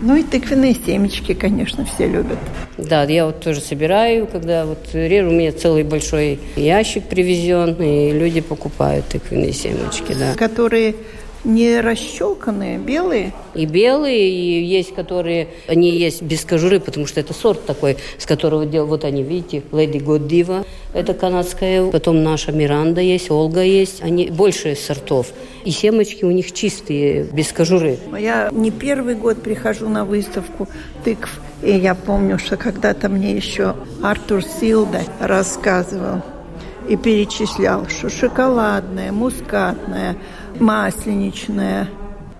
Ну 0.01 0.15
и 0.15 0.23
тыквенные 0.23 0.75
семечки, 0.75 1.33
конечно, 1.33 1.85
все 1.85 2.07
любят. 2.07 2.37
Да, 2.77 3.03
я 3.03 3.25
вот 3.25 3.39
тоже 3.39 3.61
собираю, 3.61 4.27
когда 4.27 4.65
вот 4.65 4.89
режу, 4.93 5.29
у 5.29 5.33
меня 5.33 5.51
целый 5.53 5.83
большой 5.83 6.39
ящик 6.55 7.05
привезен, 7.05 7.75
и 7.79 8.11
люди 8.11 8.41
покупают 8.41 9.07
тыквенные 9.07 9.53
семечки, 9.53 10.13
да. 10.13 10.35
Которые 10.35 10.95
не 11.47 11.79
расщелканные, 11.79 12.77
белые? 12.77 13.33
И 13.55 13.65
белые, 13.65 14.29
и 14.29 14.63
есть, 14.63 14.93
которые, 14.93 15.47
они 15.67 15.89
есть 15.89 16.21
без 16.21 16.43
кожуры, 16.43 16.79
потому 16.79 17.07
что 17.07 17.19
это 17.19 17.33
сорт 17.33 17.65
такой, 17.65 17.97
с 18.17 18.25
которого 18.25 18.65
делал, 18.65 18.87
вот 18.87 19.05
они, 19.05 19.23
видите, 19.23 19.63
God 19.71 20.27
Diva, 20.27 20.65
это 20.93 21.13
канадская, 21.13 21.89
потом 21.89 22.21
наша 22.21 22.51
Миранда 22.51 23.01
есть, 23.01 23.31
Олга 23.31 23.63
есть, 23.63 24.03
они 24.03 24.29
больше 24.29 24.75
сортов. 24.75 25.27
И 25.63 25.71
семечки 25.71 26.25
у 26.25 26.31
них 26.31 26.51
чистые, 26.51 27.23
без 27.23 27.51
кожуры. 27.51 27.97
Я 28.19 28.49
не 28.51 28.69
первый 28.69 29.15
год 29.15 29.41
прихожу 29.41 29.89
на 29.89 30.05
выставку 30.05 30.67
тыкв, 31.03 31.39
и 31.63 31.71
я 31.71 31.95
помню, 31.95 32.37
что 32.37 32.57
когда-то 32.57 33.09
мне 33.09 33.35
еще 33.35 33.75
Артур 34.03 34.43
Силда 34.43 35.01
рассказывал 35.19 36.21
и 36.87 36.95
перечислял, 36.95 37.87
что 37.89 38.09
шоколадная, 38.09 39.11
мускатная, 39.11 40.17
масленичная. 40.59 41.89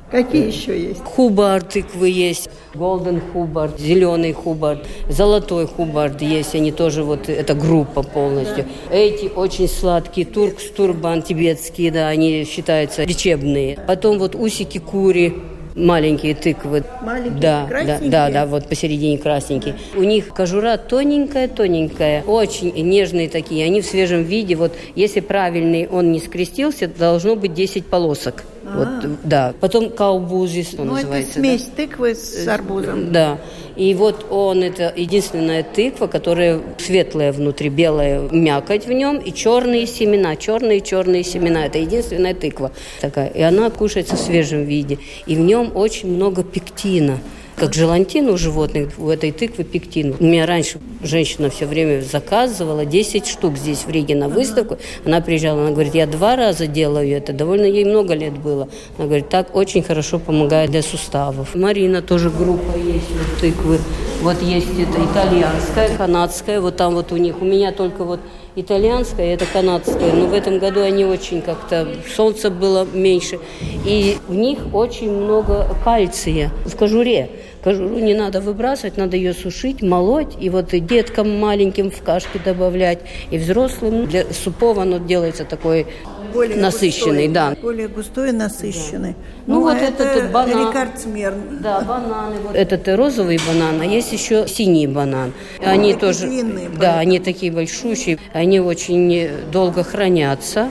Какие 0.10 0.48
еще 0.48 0.80
есть? 0.80 1.04
Хубард 1.04 1.70
тыквы 1.70 2.10
есть, 2.10 2.50
голден 2.74 3.22
хубард, 3.34 3.78
зеленый 3.78 4.32
хубард, 4.32 4.88
золотой 5.10 5.68
хубард 5.68 6.22
есть, 6.22 6.56
они 6.56 6.72
тоже 6.72 7.04
вот, 7.04 7.28
это 7.28 7.54
группа 7.54 8.04
полностью. 8.04 8.66
Эти 8.90 9.26
очень 9.26 9.68
сладкие, 9.68 10.26
туркс, 10.26 10.64
турбан, 10.70 11.24
тибетские, 11.24 11.92
да, 11.92 12.08
они 12.08 12.46
считаются 12.46 13.04
лечебные. 13.04 13.78
Потом 13.86 14.18
вот 14.18 14.34
усики 14.34 14.78
кури, 14.78 15.36
маленькие 15.78 16.36
тыквы. 16.36 16.84
Маленькие, 17.02 17.40
да, 17.40 17.68
да, 17.70 18.00
да, 18.02 18.30
да, 18.30 18.46
вот 18.46 18.68
посередине 18.68 19.18
красненькие. 19.18 19.76
У 19.96 20.04
них 20.04 20.30
кожура 20.30 20.78
тоненькая, 20.78 21.48
тоненькая, 21.48 22.24
очень 22.24 22.74
нежные 22.74 23.30
такие. 23.30 23.66
Они 23.66 23.82
в 23.82 23.86
свежем 23.86 24.24
виде. 24.24 24.56
Вот 24.56 24.74
если 24.96 25.20
правильный 25.20 25.88
он 25.88 26.12
не 26.12 26.20
скрестился, 26.20 26.88
должно 26.88 27.36
быть 27.36 27.54
10 27.54 27.86
полосок. 27.86 28.44
Вот, 28.76 28.88
а. 28.88 29.18
да. 29.24 29.54
Потом 29.60 29.90
каубузис, 29.90 30.76
он 30.78 30.88
ну, 30.88 30.94
называется. 30.96 31.32
это 31.32 31.40
смесь 31.40 31.66
да? 31.66 31.72
тыквы 31.76 32.16
с 32.16 32.48
арбузом. 32.48 33.12
Да. 33.12 33.40
И 33.76 33.94
вот 33.94 34.26
он, 34.30 34.64
это 34.64 34.92
единственная 34.96 35.64
тыква, 35.64 36.08
которая 36.08 36.60
светлая 36.80 37.32
внутри, 37.32 37.70
белая 37.70 38.28
мякоть 38.32 38.86
в 38.86 38.92
нем 38.92 39.18
и 39.18 39.32
черные 39.32 39.86
семена, 39.86 40.36
черные-черные 40.36 41.24
семена. 41.24 41.68
Это 41.68 41.78
единственная 41.78 42.34
тыква 42.34 42.72
такая. 43.00 43.28
И 43.30 43.42
она 43.42 43.70
кушается 43.70 44.16
в 44.16 44.20
свежем 44.20 44.64
виде. 44.64 44.98
И 45.28 45.36
в 45.36 45.40
нем 45.40 45.72
очень 45.76 46.10
много 46.10 46.44
пектина 46.44 47.20
как 47.58 47.74
желантин 47.74 48.30
у 48.30 48.38
животных, 48.38 48.92
у 49.00 49.10
этой 49.10 49.32
тыквы 49.32 49.64
пектин. 49.64 50.16
У 50.20 50.24
меня 50.24 50.46
раньше 50.46 50.80
женщина 51.02 51.50
все 51.50 51.66
время 51.66 52.02
заказывала 52.02 52.86
10 52.86 53.26
штук 53.26 53.58
здесь 53.58 53.80
в 53.80 53.90
Риге 53.90 54.16
на 54.16 54.30
выставку. 54.30 54.78
Она 55.04 55.22
приезжала, 55.22 55.62
она 55.62 55.72
говорит, 55.72 55.96
я 55.96 56.06
два 56.06 56.36
раза 56.36 56.68
делаю 56.68 57.10
это, 57.10 57.34
довольно 57.34 57.66
ей 57.66 57.84
много 57.84 58.14
лет 58.14 58.38
было. 58.38 58.70
Она 58.98 59.08
говорит, 59.08 59.30
так 59.30 59.56
очень 59.56 59.82
хорошо 59.82 60.20
помогает 60.20 60.70
для 60.70 60.84
суставов. 60.84 61.56
Марина 61.56 62.04
тоже 62.04 62.30
группа 62.30 62.78
есть, 62.78 63.10
вот 63.10 63.42
тыквы. 63.42 63.80
Вот 64.22 64.40
есть 64.44 64.80
это 64.80 65.04
итальянская, 65.04 65.98
канадская, 65.98 66.62
вот 66.62 66.78
там 66.78 66.94
вот 66.94 67.12
у 67.12 67.18
них. 67.18 67.42
У 67.42 67.46
меня 67.46 67.72
только 67.72 68.04
вот 68.04 68.20
итальянская, 68.60 69.36
это 69.36 69.46
канадская, 69.46 70.12
но 70.14 70.26
в 70.26 70.34
этом 70.34 70.58
году 70.58 70.82
они 70.82 71.06
очень 71.06 71.42
как-то, 71.42 71.88
солнца 72.16 72.50
было 72.50 72.86
меньше, 72.92 73.40
и 73.86 74.18
в 74.28 74.34
них 74.34 74.74
очень 74.74 75.12
много 75.12 75.68
кальция 75.84 76.52
в 76.66 76.76
кожуре. 76.76 77.30
Кожуру 77.64 78.00
не 78.00 78.14
надо 78.14 78.40
выбрасывать, 78.42 78.98
надо 78.98 79.18
ее 79.18 79.34
сушить, 79.34 79.82
молоть, 79.82 80.36
и 80.40 80.50
вот 80.50 80.74
и 80.74 80.80
деткам 80.80 81.40
маленьким 81.40 81.92
в 81.92 82.02
кашки 82.02 82.40
добавлять, 82.44 83.00
и 83.30 83.38
взрослым. 83.38 84.08
Для 84.08 84.26
супов 84.32 84.78
оно 84.78 85.00
делается 85.00 85.44
такой 85.44 85.88
более 86.34 86.58
насыщенный, 86.58 87.28
густой, 87.28 87.34
да. 87.34 87.56
Более 87.62 87.88
густой 87.88 88.30
и 88.30 88.32
насыщенный. 88.32 89.12
Да. 89.12 89.18
Ну, 89.48 89.56
ну 89.56 89.62
вот 89.62 89.76
а 89.76 89.80
этот 89.80 90.08
это 90.08 90.28
банан. 90.30 90.70
Рекордсмен. 90.70 91.34
Да, 91.62 91.82
бананы. 91.82 92.40
Вот. 92.44 92.56
Этот 92.56 92.88
розовый 92.88 93.40
банан, 93.48 93.82
а 93.82 93.86
есть 93.86 94.12
еще 94.14 94.48
синий 94.48 94.88
банан. 94.88 95.34
Ну, 95.60 95.70
они 95.70 95.94
тоже, 95.94 96.28
длинные. 96.28 96.70
Да, 96.70 96.76
поэтому. 96.78 97.00
они 97.00 97.20
такие 97.20 97.52
большущие, 97.52 98.20
они 98.34 98.60
очень 98.60 99.30
долго 99.52 99.84
хранятся, 99.84 100.70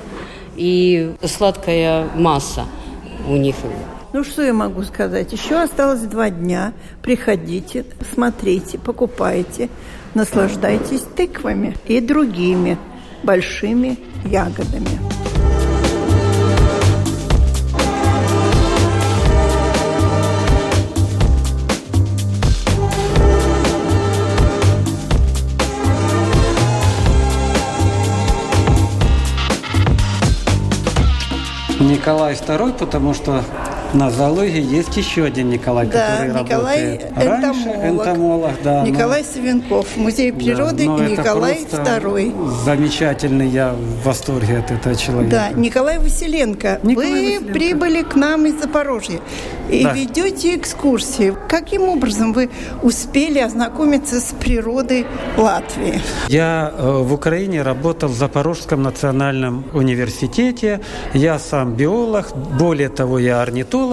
и 0.57 1.15
сладкая 1.25 2.09
масса 2.15 2.65
у 3.29 3.37
них 3.37 3.57
ну, 4.17 4.25
что 4.25 4.43
я 4.43 4.55
могу 4.55 4.83
сказать? 4.83 5.31
Еще 5.35 5.57
осталось 5.57 6.01
два 6.01 6.31
дня. 6.31 6.73
Приходите, 7.03 7.85
смотрите, 8.15 8.79
покупайте, 8.79 9.69
наслаждайтесь 10.15 11.03
тыквами 11.03 11.77
и 11.87 12.01
другими 12.01 12.79
большими 13.23 13.99
ягодами. 14.25 15.26
Николай 31.87 32.35
II, 32.35 32.73
потому 32.79 33.15
что 33.15 33.43
на 33.97 34.11
зоологии 34.11 34.63
есть 34.63 34.97
еще 34.97 35.25
один 35.25 35.49
Николай, 35.49 35.87
да, 35.87 36.19
который 36.19 36.43
Николай 36.43 36.99
работает 36.99 37.17
раньше. 37.17 37.69
Энтомолог. 37.69 38.07
Энтомолог, 38.07 38.51
да. 38.63 38.83
Николай 38.83 39.23
но... 39.23 39.33
Савенков, 39.33 39.97
Музей 39.97 40.33
природы 40.33 40.87
да, 40.87 41.09
Николай 41.09 41.65
II. 41.65 42.65
Замечательный, 42.65 43.49
я 43.49 43.73
в 43.73 44.05
восторге 44.05 44.59
от 44.59 44.71
этого 44.71 44.95
человека. 44.95 45.31
Да, 45.31 45.51
Николай 45.59 45.99
Василенко, 45.99 46.81
Николай 46.83 47.11
вы 47.11 47.23
Василенко. 47.23 47.53
прибыли 47.53 48.03
к 48.03 48.15
нам 48.17 48.47
из 48.47 48.61
Запорожья 48.61 49.21
и 49.71 49.83
да. 49.83 49.93
ведете 49.93 50.57
экскурсии. 50.57 51.35
Каким 51.49 51.89
образом 51.89 52.33
вы 52.33 52.51
успели 52.83 53.39
ознакомиться 53.39 54.21
с 54.21 54.35
природой 54.39 55.07
Латвии? 55.37 56.01
Я 56.29 56.73
э, 56.77 57.03
в 57.03 57.15
Украине 57.15 57.63
работал 57.63 58.11
в 58.11 58.15
Запорожском 58.15 58.83
национальном 58.83 59.65
университете. 59.73 60.81
Я 61.15 61.39
сам 61.39 61.75
биолог, 61.75 62.37
более 62.59 62.91
того, 62.91 63.19
я 63.19 63.41
орнитолог. 63.41 63.86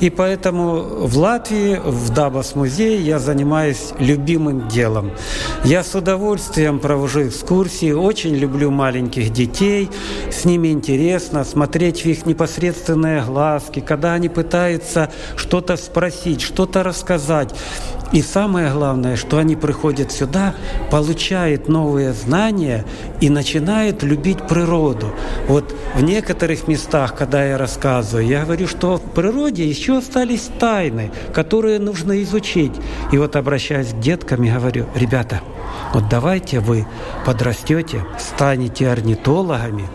И 0.00 0.10
поэтому 0.10 1.06
в 1.06 1.16
Латвии, 1.16 1.80
в 1.82 2.10
Дабас-музее 2.10 3.00
я 3.00 3.18
занимаюсь 3.18 3.92
любимым 3.98 4.68
делом. 4.68 5.10
Я 5.64 5.82
с 5.82 5.94
удовольствием 5.94 6.78
провожу 6.78 7.28
экскурсии, 7.28 7.92
очень 7.92 8.34
люблю 8.34 8.70
маленьких 8.70 9.32
детей. 9.32 9.90
С 10.30 10.44
ними 10.44 10.68
интересно 10.68 11.44
смотреть 11.44 12.02
в 12.02 12.06
их 12.06 12.26
непосредственные 12.26 13.22
глазки, 13.22 13.80
когда 13.80 14.14
они 14.14 14.28
пытаются 14.28 15.10
что-то 15.36 15.76
спросить, 15.76 16.40
что-то 16.40 16.82
рассказать. 16.82 17.54
И 18.12 18.22
самое 18.22 18.70
главное, 18.72 19.16
что 19.16 19.38
они 19.38 19.56
приходят 19.56 20.12
сюда, 20.12 20.54
получают 20.90 21.68
новые 21.68 22.12
знания 22.12 22.84
и 23.20 23.28
начинают 23.28 24.02
любить 24.04 24.46
природу. 24.46 25.12
Вот 25.48 25.74
в 25.94 26.02
некоторых 26.02 26.68
местах, 26.68 27.16
когда 27.16 27.44
я 27.44 27.58
рассказываю, 27.58 28.26
я 28.26 28.44
говорю, 28.44 28.68
что 28.68 28.98
в 28.98 29.02
природе 29.26 29.68
еще 29.68 29.98
остались 29.98 30.48
тайны, 30.60 31.10
которые 31.34 31.80
нужно 31.80 32.22
изучить. 32.22 32.70
И 33.10 33.18
вот 33.18 33.34
обращаясь 33.34 33.88
к 33.88 33.98
деткам, 33.98 34.42
я 34.42 34.60
говорю, 34.60 34.86
ребята, 34.94 35.40
вот 35.92 36.08
давайте 36.08 36.60
вы 36.60 36.86
подрастете, 37.24 38.04
станете 38.20 38.88
орнитологами, 38.88 39.88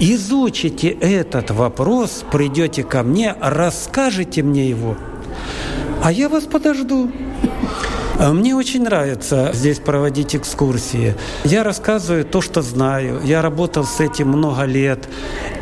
изучите 0.00 0.88
этот 0.88 1.50
вопрос, 1.50 2.24
придете 2.32 2.82
ко 2.82 3.02
мне, 3.02 3.34
расскажете 3.42 4.42
мне 4.42 4.70
его, 4.70 4.96
а 6.02 6.10
я 6.10 6.30
вас 6.30 6.44
подожду. 6.44 7.10
А 8.18 8.32
мне 8.32 8.56
очень 8.56 8.82
нравится 8.82 9.50
здесь 9.52 9.80
проводить 9.80 10.34
экскурсии. 10.34 11.14
Я 11.44 11.62
рассказываю 11.62 12.24
то, 12.24 12.40
что 12.40 12.62
знаю. 12.62 13.20
Я 13.22 13.42
работал 13.42 13.84
с 13.84 14.00
этим 14.00 14.28
много 14.28 14.64
лет. 14.64 15.08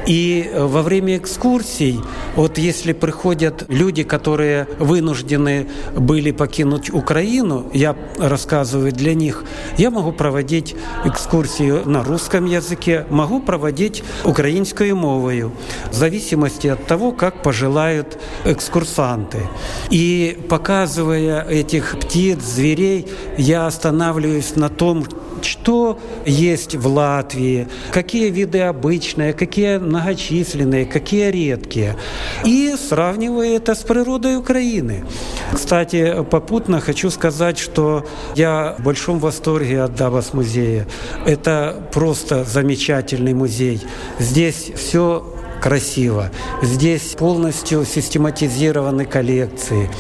И 0.06 0.48
э, 0.50 0.64
во 0.64 0.82
время 0.82 1.16
экскурсий, 1.16 2.00
вот 2.36 2.58
если 2.58 2.92
приходят 2.92 3.64
люди, 3.68 4.04
которые 4.04 4.68
вынуждены 4.78 5.68
были 5.96 6.30
покинуть 6.30 6.90
Украину, 6.90 7.66
я 7.72 7.96
рассказываю 8.18 8.92
для 8.92 9.14
них, 9.14 9.44
я 9.76 9.90
могу 9.90 10.12
проводить 10.12 10.76
экскурсию 11.04 11.82
на 11.88 12.04
русском 12.04 12.46
языке, 12.46 13.04
могу 13.10 13.40
проводить 13.40 14.04
украинскую 14.24 14.96
мовою, 14.96 15.52
в 15.90 15.94
зависимости 15.94 16.68
от 16.68 16.86
того, 16.86 17.10
как 17.12 17.42
пожелают 17.42 18.18
экскурсанты. 18.44 19.40
И 19.90 20.38
показывая 20.48 21.42
этих 21.42 21.98
птиц, 21.98 22.38
зверей, 22.44 23.08
я 23.36 23.66
останавливаюсь 23.66 24.54
на 24.54 24.68
том, 24.68 25.04
что 25.46 25.98
есть 26.24 26.74
в 26.74 26.86
Латвии, 26.86 27.68
какие 27.92 28.30
виды 28.30 28.60
обычные, 28.60 29.32
какие 29.32 29.78
многочисленные, 29.78 30.84
какие 30.84 31.30
редкие. 31.30 31.96
И 32.44 32.74
сравнивая 32.76 33.56
это 33.56 33.74
с 33.74 33.78
природой 33.78 34.36
Украины. 34.36 35.04
Кстати, 35.52 36.24
попутно 36.30 36.80
хочу 36.80 37.10
сказать, 37.10 37.58
что 37.58 38.04
я 38.34 38.74
в 38.78 38.82
большом 38.82 39.18
восторге 39.18 39.82
от 39.82 39.94
Дабас 39.94 40.34
музея. 40.34 40.86
Это 41.24 41.88
просто 41.92 42.44
замечательный 42.44 43.34
музей. 43.34 43.80
Здесь 44.18 44.72
все 44.76 45.24
красиво. 45.62 46.30
Здесь 46.62 47.14
полностью 47.18 47.84
систематизированы 47.84 49.04
коллекции. 49.04 49.90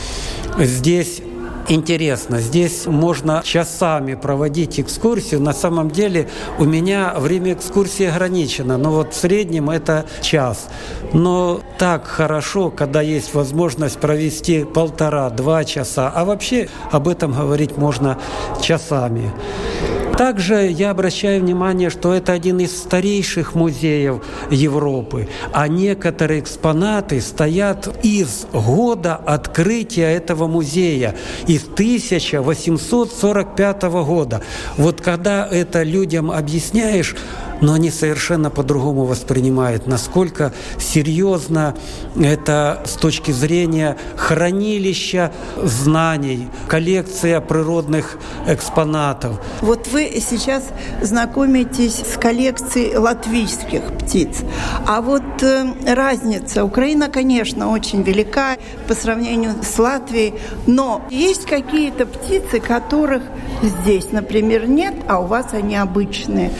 Здесь 0.58 1.20
интересно. 1.68 2.40
Здесь 2.40 2.86
можно 2.86 3.42
часами 3.44 4.14
проводить 4.14 4.80
экскурсию. 4.80 5.40
На 5.40 5.52
самом 5.52 5.90
деле 5.90 6.28
у 6.58 6.64
меня 6.64 7.14
время 7.16 7.54
экскурсии 7.54 8.06
ограничено, 8.06 8.78
но 8.78 8.90
вот 8.90 9.14
в 9.14 9.16
среднем 9.16 9.70
это 9.70 10.06
час. 10.20 10.68
Но 11.12 11.60
так 11.78 12.06
хорошо, 12.06 12.70
когда 12.70 13.02
есть 13.02 13.34
возможность 13.34 13.98
провести 13.98 14.64
полтора-два 14.64 15.64
часа. 15.64 16.12
А 16.14 16.24
вообще 16.24 16.68
об 16.90 17.08
этом 17.08 17.32
говорить 17.32 17.76
можно 17.76 18.18
часами. 18.62 19.32
Также 20.16 20.70
я 20.70 20.90
обращаю 20.90 21.42
внимание, 21.42 21.90
что 21.90 22.14
это 22.14 22.32
один 22.32 22.60
из 22.60 22.74
старейших 22.76 23.54
музеев 23.54 24.22
Европы, 24.50 25.28
а 25.52 25.68
некоторые 25.68 26.40
экспонаты 26.40 27.20
стоят 27.20 28.02
из 28.02 28.46
года 28.50 29.16
открытия 29.16 30.14
этого 30.14 30.46
музея, 30.46 31.14
из 31.46 31.64
1845 31.64 33.82
года. 33.82 34.40
Вот 34.78 35.02
когда 35.02 35.46
это 35.46 35.82
людям 35.82 36.30
объясняешь, 36.30 37.14
но 37.60 37.74
они 37.74 37.90
совершенно 37.90 38.50
по-другому 38.50 39.04
воспринимают, 39.04 39.86
насколько 39.86 40.52
серьезно 40.78 41.74
это 42.20 42.82
с 42.84 42.92
точки 42.92 43.30
зрения 43.30 43.96
хранилища 44.16 45.32
знаний, 45.62 46.48
коллекция 46.68 47.40
природных 47.40 48.18
экспонатов. 48.46 49.40
Вот 49.60 49.88
вы 49.88 50.20
сейчас 50.20 50.64
знакомитесь 51.02 51.94
с 51.94 52.16
коллекцией 52.18 52.96
латвийских 52.96 53.82
птиц, 53.98 54.38
а 54.86 55.00
вот 55.00 55.42
э, 55.42 55.66
разница, 55.86 56.64
Украина, 56.64 57.08
конечно, 57.08 57.70
очень 57.70 58.02
велика 58.02 58.56
по 58.88 58.94
сравнению 58.94 59.54
с 59.62 59.78
Латвией, 59.78 60.34
но 60.66 61.02
есть 61.10 61.46
какие-то 61.46 62.06
птицы, 62.06 62.60
которых 62.60 63.22
здесь, 63.62 64.12
например, 64.12 64.68
нет, 64.68 64.94
а 65.08 65.20
у 65.20 65.26
вас 65.26 65.52
они 65.52 65.76
обычные. 65.76 66.50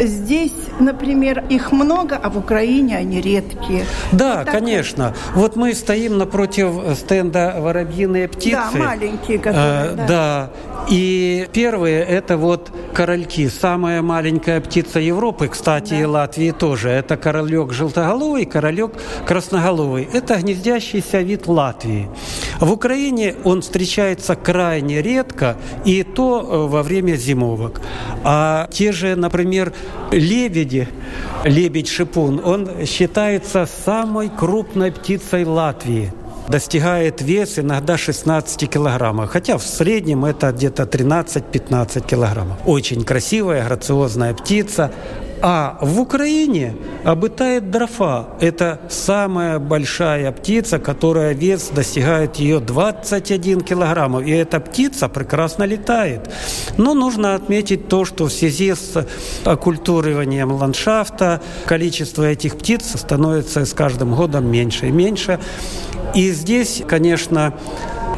Здесь 0.00 0.45
Здесь, 0.46 0.52
например, 0.78 1.44
их 1.48 1.72
много, 1.72 2.16
а 2.16 2.30
в 2.30 2.38
Украине 2.38 2.96
они 2.96 3.20
редкие. 3.20 3.84
Да, 4.12 4.44
вот 4.44 4.50
конечно. 4.50 5.14
Вот 5.34 5.56
мы 5.56 5.74
стоим 5.74 6.18
напротив 6.18 6.72
стенда 6.96 7.56
«Воробьиные 7.58 8.28
птицы». 8.28 8.56
Да, 8.56 8.70
маленькие, 8.78 9.38
которые. 9.38 9.92
Э, 9.92 9.94
да. 9.96 10.06
да. 10.06 10.50
И 10.88 11.48
первые– 11.52 12.04
это 12.08 12.36
вот 12.36 12.70
корольки. 12.94 13.48
Самая 13.48 14.02
маленькая 14.02 14.60
птица 14.60 15.00
Европы, 15.00 15.48
кстати, 15.48 15.90
да. 15.90 16.00
и 16.00 16.04
Латвии 16.04 16.50
тоже. 16.52 16.90
Это 16.90 17.16
королек 17.16 17.72
желтоголовый, 17.72 18.44
королек 18.44 18.92
красноголовый. 19.26 20.08
Это 20.12 20.36
гнездящийся 20.36 21.20
вид 21.22 21.48
Латвии. 21.48 22.08
В 22.60 22.70
Украине 22.70 23.34
он 23.44 23.62
встречается 23.62 24.36
крайне 24.36 25.02
редко, 25.02 25.56
и 25.84 26.04
то 26.04 26.40
э, 26.40 26.70
во 26.70 26.82
время 26.82 27.16
зимовок. 27.16 27.80
А 28.22 28.68
те 28.70 28.92
же, 28.92 29.16
например, 29.16 29.72
лебеди, 30.36 30.88
лебедь-шипун, 31.44 32.40
он 32.44 32.86
считается 32.86 33.66
самой 33.84 34.28
крупной 34.28 34.92
птицей 34.92 35.44
Латвии 35.44 36.12
достигает 36.48 37.22
вес 37.22 37.58
иногда 37.58 37.98
16 37.98 38.70
килограммов, 38.70 39.30
хотя 39.30 39.58
в 39.58 39.62
среднем 39.62 40.24
это 40.24 40.52
где-то 40.52 40.84
13-15 40.84 42.06
килограммов. 42.06 42.58
Очень 42.66 43.02
красивая, 43.02 43.64
грациозная 43.64 44.32
птица. 44.32 44.92
А 45.42 45.78
в 45.80 46.00
Украине 46.00 46.74
обитает 47.04 47.70
дрофа. 47.70 48.28
Это 48.40 48.80
самая 48.88 49.58
большая 49.58 50.32
птица, 50.32 50.78
которая 50.78 51.34
вес 51.34 51.70
достигает 51.74 52.36
ее 52.36 52.60
21 52.60 53.60
килограммов. 53.60 54.24
И 54.24 54.30
эта 54.30 54.60
птица 54.60 55.08
прекрасно 55.08 55.64
летает. 55.64 56.30
Но 56.78 56.94
нужно 56.94 57.34
отметить 57.34 57.88
то, 57.88 58.04
что 58.04 58.26
в 58.26 58.32
связи 58.32 58.74
с 58.74 59.06
оккультуриванием 59.44 60.52
ландшафта 60.52 61.42
количество 61.66 62.24
этих 62.24 62.56
птиц 62.56 62.92
становится 62.96 63.64
с 63.64 63.72
каждым 63.72 64.14
годом 64.14 64.50
меньше 64.50 64.88
и 64.88 64.90
меньше. 64.90 65.38
И 66.14 66.30
здесь, 66.30 66.82
конечно, 66.86 67.54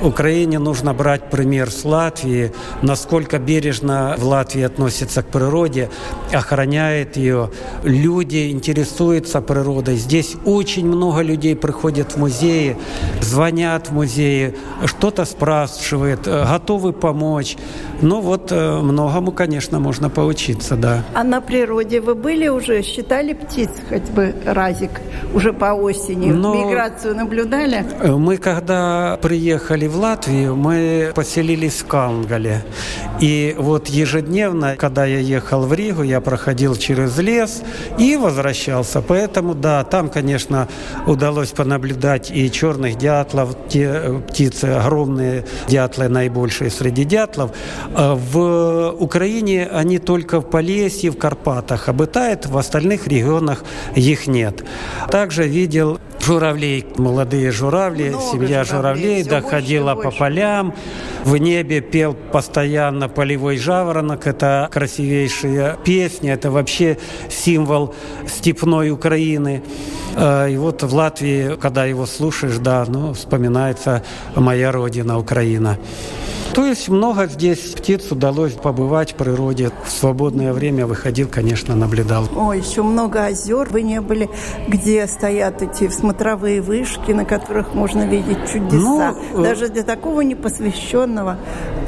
Украине 0.03 0.59
нужно 0.59 0.95
брать 0.95 1.31
пример 1.31 1.71
с 1.71 1.85
Латвии, 1.85 2.53
насколько 2.83 3.39
бережно 3.39 4.15
в 4.19 4.25
Латвии 4.25 4.63
относится 4.63 5.23
к 5.23 5.27
природе, 5.27 5.91
охраняет 6.33 7.17
ее. 7.17 7.51
Люди 7.83 8.51
интересуются 8.51 9.41
природой. 9.41 9.97
Здесь 9.97 10.37
очень 10.45 10.87
много 10.87 11.23
людей 11.23 11.57
приходят 11.57 12.13
в 12.13 12.17
музеи, 12.17 12.77
звонят 13.21 13.89
в 13.89 13.93
музеи, 13.93 14.55
что-то 14.85 15.25
спрашивают, 15.25 16.27
готовы 16.27 16.93
помочь. 16.93 17.57
Ну 18.01 18.21
вот 18.21 18.53
э, 18.53 18.79
многому, 18.81 19.33
конечно, 19.33 19.81
можно 19.81 20.09
поучиться, 20.09 20.77
да. 20.77 21.05
А 21.15 21.25
на 21.25 21.41
природе 21.41 22.01
вы 22.01 22.15
были 22.15 22.47
уже, 22.49 22.83
считали 22.83 23.33
птиц 23.33 23.71
хоть 23.89 24.09
бы 24.11 24.35
разик 24.45 25.01
уже 25.35 25.53
по 25.53 25.75
осени? 25.75 26.31
Но 26.31 26.55
Миграцию 26.55 27.17
наблюдали? 27.17 27.85
Мы, 28.05 28.37
когда 28.37 29.19
приехали 29.21 29.88
в 29.89 29.97
Латвию, 29.97 30.55
мы 30.55 31.13
поселились 31.15 31.81
в 31.81 31.87
Калнгале. 31.87 32.65
И 33.21 33.57
вот 33.59 33.89
ежедневно, 33.89 34.77
когда 34.77 35.05
я 35.05 35.19
ехал 35.19 35.63
в 35.63 35.73
Ригу, 35.73 36.03
я 36.03 36.21
проходил 36.21 36.77
через 36.77 37.19
лес 37.19 37.63
и 37.99 38.17
возвращался. 38.17 39.01
Поэтому, 39.01 39.55
да, 39.55 39.83
там, 39.85 40.09
конечно, 40.09 40.69
удалось 41.07 41.51
понаблюдать 41.51 42.31
и 42.31 42.51
черных 42.51 42.97
дятлов, 42.97 43.57
те 43.69 43.85
э, 43.85 44.21
птицы 44.29 44.67
огромные, 44.67 45.45
дятлы 45.69 46.09
наибольшие 46.09 46.71
среди 46.71 47.05
дятлов. 47.05 47.51
А 47.95 48.15
в 48.15 48.95
Украине 48.99 49.67
они 49.67 49.99
только 49.99 50.41
в 50.41 50.49
Полесье, 50.49 51.11
в 51.11 51.19
Карпатах 51.19 51.89
обитают, 51.89 52.47
в 52.47 52.57
остальных 52.57 53.09
регионах 53.09 53.65
их 53.97 54.27
нет. 54.27 54.65
Также 55.11 55.49
видел 55.49 55.99
журавлей, 56.21 56.87
молодые 56.97 57.51
журавли, 57.53 58.11
Много 58.11 58.25
семья 58.33 58.65
журавлей, 58.65 59.23
журавлей 59.23 59.23
доходила 59.25 59.95
по 59.95 60.11
полям. 60.11 60.75
В 61.25 61.37
небе 61.37 61.81
пел 61.81 62.15
постоянно 62.15 63.09
полевой 63.09 63.57
жаворонок. 63.57 64.27
Это 64.27 64.69
красивейшая 64.73 65.77
песня, 65.85 66.35
это 66.35 66.51
вообще 66.51 66.99
символ 67.29 67.95
степной 68.27 68.91
Украины. 68.91 69.63
Э, 70.17 70.51
и 70.51 70.57
вот 70.57 70.83
в 70.83 70.95
Латвии, 70.95 71.57
когда 71.57 71.85
его 71.85 72.07
слушаешь, 72.07 72.59
да, 72.59 72.85
ну, 72.87 73.15
вспоминается 73.15 74.03
моя 74.35 74.73
родина, 74.73 75.19
Украина. 75.19 75.79
То 76.59 76.67
есть 76.67 76.89
много 76.89 77.27
здесь 77.27 77.59
птиц 77.59 78.11
удалось 78.11 78.53
побывать 78.53 79.13
в 79.13 79.15
природе. 79.15 79.71
В 79.85 79.91
свободное 79.93 80.53
время 80.53 80.87
выходил, 80.89 81.29
конечно, 81.29 81.77
наблюдал. 81.77 82.29
О, 82.35 82.53
еще 82.53 82.83
много 82.83 83.27
озер. 83.27 83.69
Вы 83.71 83.83
не 83.83 84.01
были, 84.01 84.29
где 84.67 85.07
стоят 85.07 85.63
эти 85.63 85.89
смотровые 86.09 86.63
вышки, 86.63 87.13
на 87.13 87.27
которых 87.27 87.75
можно 87.75 88.07
видеть 88.07 88.51
чудеса. 88.51 89.15
Ну, 89.35 89.41
э, 89.41 89.43
Даже 89.43 89.69
для 89.69 89.83
такого 89.83 90.23
непосвященного 90.23 91.37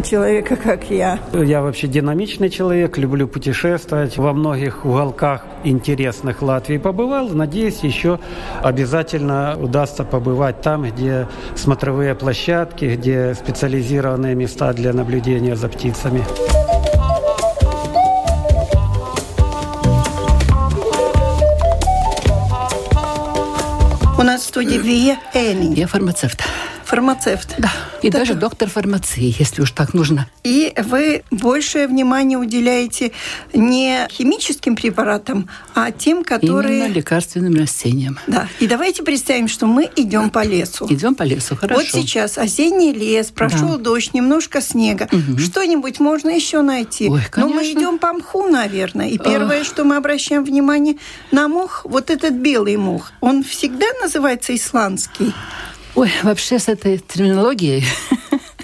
человека, 0.05 0.57
как 0.57 0.91
я. 0.91 1.19
Я 1.33 1.63
вообще 1.63 1.87
динамичный 1.87 2.51
человек, 2.51 2.99
люблю 2.99 3.27
путешествовать. 3.29 4.19
Во 4.19 4.35
многих 4.35 4.85
уголках 4.85 5.47
интересных 5.65 6.43
Латвии 6.43 6.77
побывал. 6.77 7.31
Надеюсь, 7.31 7.81
еще 7.83 8.19
обязательно 8.63 9.57
удастся 9.59 10.05
побывать 10.05 10.61
там, 10.61 10.83
где 10.83 11.27
смотровые 11.57 12.15
площадки, 12.15 12.97
где 12.97 13.33
специализированные 13.35 14.35
места 14.35 14.75
для 14.75 14.93
наблюдения 14.93 15.57
за 15.57 15.69
птицами. 15.69 16.23
У 24.21 24.23
нас 24.23 24.43
в 24.43 24.49
студии 24.49 24.77
Вия 24.77 25.19
Энни. 25.33 25.75
Я 25.77 25.87
фармацевт 25.87 26.43
фармацевт. 26.91 27.55
Да, 27.59 27.71
и 28.03 28.11
так. 28.11 28.21
даже 28.21 28.35
доктор 28.35 28.69
фармации, 28.69 29.33
если 29.39 29.63
уж 29.63 29.71
так 29.71 29.95
нужно. 29.95 30.27
И 30.43 30.73
вы 30.77 31.23
большее 31.31 31.87
внимание 31.87 32.37
уделяете 32.37 33.13
не 33.55 34.09
химическим 34.11 34.75
препаратам, 34.75 35.49
а 35.77 35.93
тем, 35.93 36.25
которые... 36.25 36.81
Именно 36.81 36.93
лекарственным 36.93 37.55
растениям. 37.55 38.19
Да. 38.27 38.49
И 38.59 38.67
давайте 38.67 39.05
представим, 39.05 39.47
что 39.47 39.67
мы 39.67 39.89
идем 39.95 40.31
по 40.31 40.45
лесу. 40.45 40.87
Идем 40.91 41.15
по 41.15 41.23
лесу, 41.23 41.55
хорошо. 41.55 41.81
Вот 41.81 41.89
сейчас 41.89 42.39
осенний 42.39 42.93
лес, 42.93 43.29
прошел 43.29 43.77
да. 43.77 43.85
дождь, 43.85 44.13
немножко 44.13 44.61
снега. 44.61 45.09
Угу. 45.13 45.39
Что-нибудь 45.39 46.01
можно 46.01 46.31
еще 46.31 46.63
найти. 46.63 47.09
Ой, 47.09 47.23
конечно. 47.31 47.55
Но 47.55 47.61
мы 47.61 47.71
идем 47.71 47.99
по 47.99 48.13
мху, 48.13 48.49
наверное. 48.49 49.11
И 49.11 49.19
первое, 49.19 49.61
Ох. 49.61 49.67
что 49.67 49.85
мы 49.85 49.95
обращаем 49.95 50.45
внимание 50.45 50.97
на 51.31 51.47
мох, 51.47 51.83
вот 51.85 52.11
этот 52.11 52.33
белый 52.35 52.77
мох, 52.77 53.13
он 53.21 53.45
всегда 53.45 53.87
называется 54.03 54.57
исландский. 54.57 55.33
Ой, 55.95 56.11
вообще 56.23 56.59
с 56.59 56.69
этой 56.69 56.99
терминологией 56.99 57.85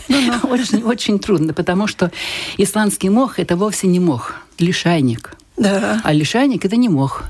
очень, 0.44 0.82
очень 0.82 1.18
трудно, 1.18 1.52
потому 1.52 1.86
что 1.86 2.12
исландский 2.56 3.08
мох– 3.08 3.38
это 3.40 3.56
вовсе 3.56 3.88
не 3.88 4.00
мох, 4.00 4.34
лишайник. 4.58 5.34
Да. 5.56 6.00
А 6.04 6.12
лишайник– 6.12 6.64
это 6.66 6.76
не 6.76 6.88
мох. 6.88 7.24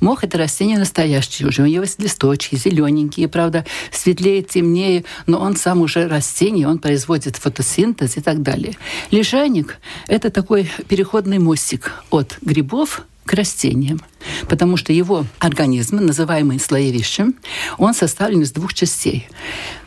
Мох– 0.00 0.24
это 0.24 0.38
растение 0.38 0.78
настоящее 0.78 1.48
уже. 1.48 1.62
У 1.62 1.66
него 1.66 1.82
есть 1.82 2.00
листочки 2.00 2.56
зелененькие, 2.56 3.28
правда, 3.28 3.64
светлее, 3.90 4.42
темнее, 4.42 5.04
но 5.26 5.40
он 5.40 5.56
сам 5.56 5.80
уже 5.80 6.06
растение, 6.06 6.68
он 6.68 6.78
производит 6.78 7.36
фотосинтез 7.36 8.16
и 8.16 8.20
так 8.20 8.42
далее. 8.42 8.76
Лишайник– 9.10 9.78
это 10.06 10.30
такой 10.30 10.70
переходный 10.88 11.38
мостик 11.38 11.92
от 12.10 12.36
грибов 12.42 13.02
к 13.30 13.34
растениям, 13.34 14.00
потому 14.48 14.76
что 14.76 14.92
его 14.92 15.24
организм, 15.38 15.98
называемый 15.98 16.58
слоевищем, 16.58 17.36
он 17.78 17.94
составлен 17.94 18.42
из 18.42 18.50
двух 18.50 18.74
частей. 18.74 19.28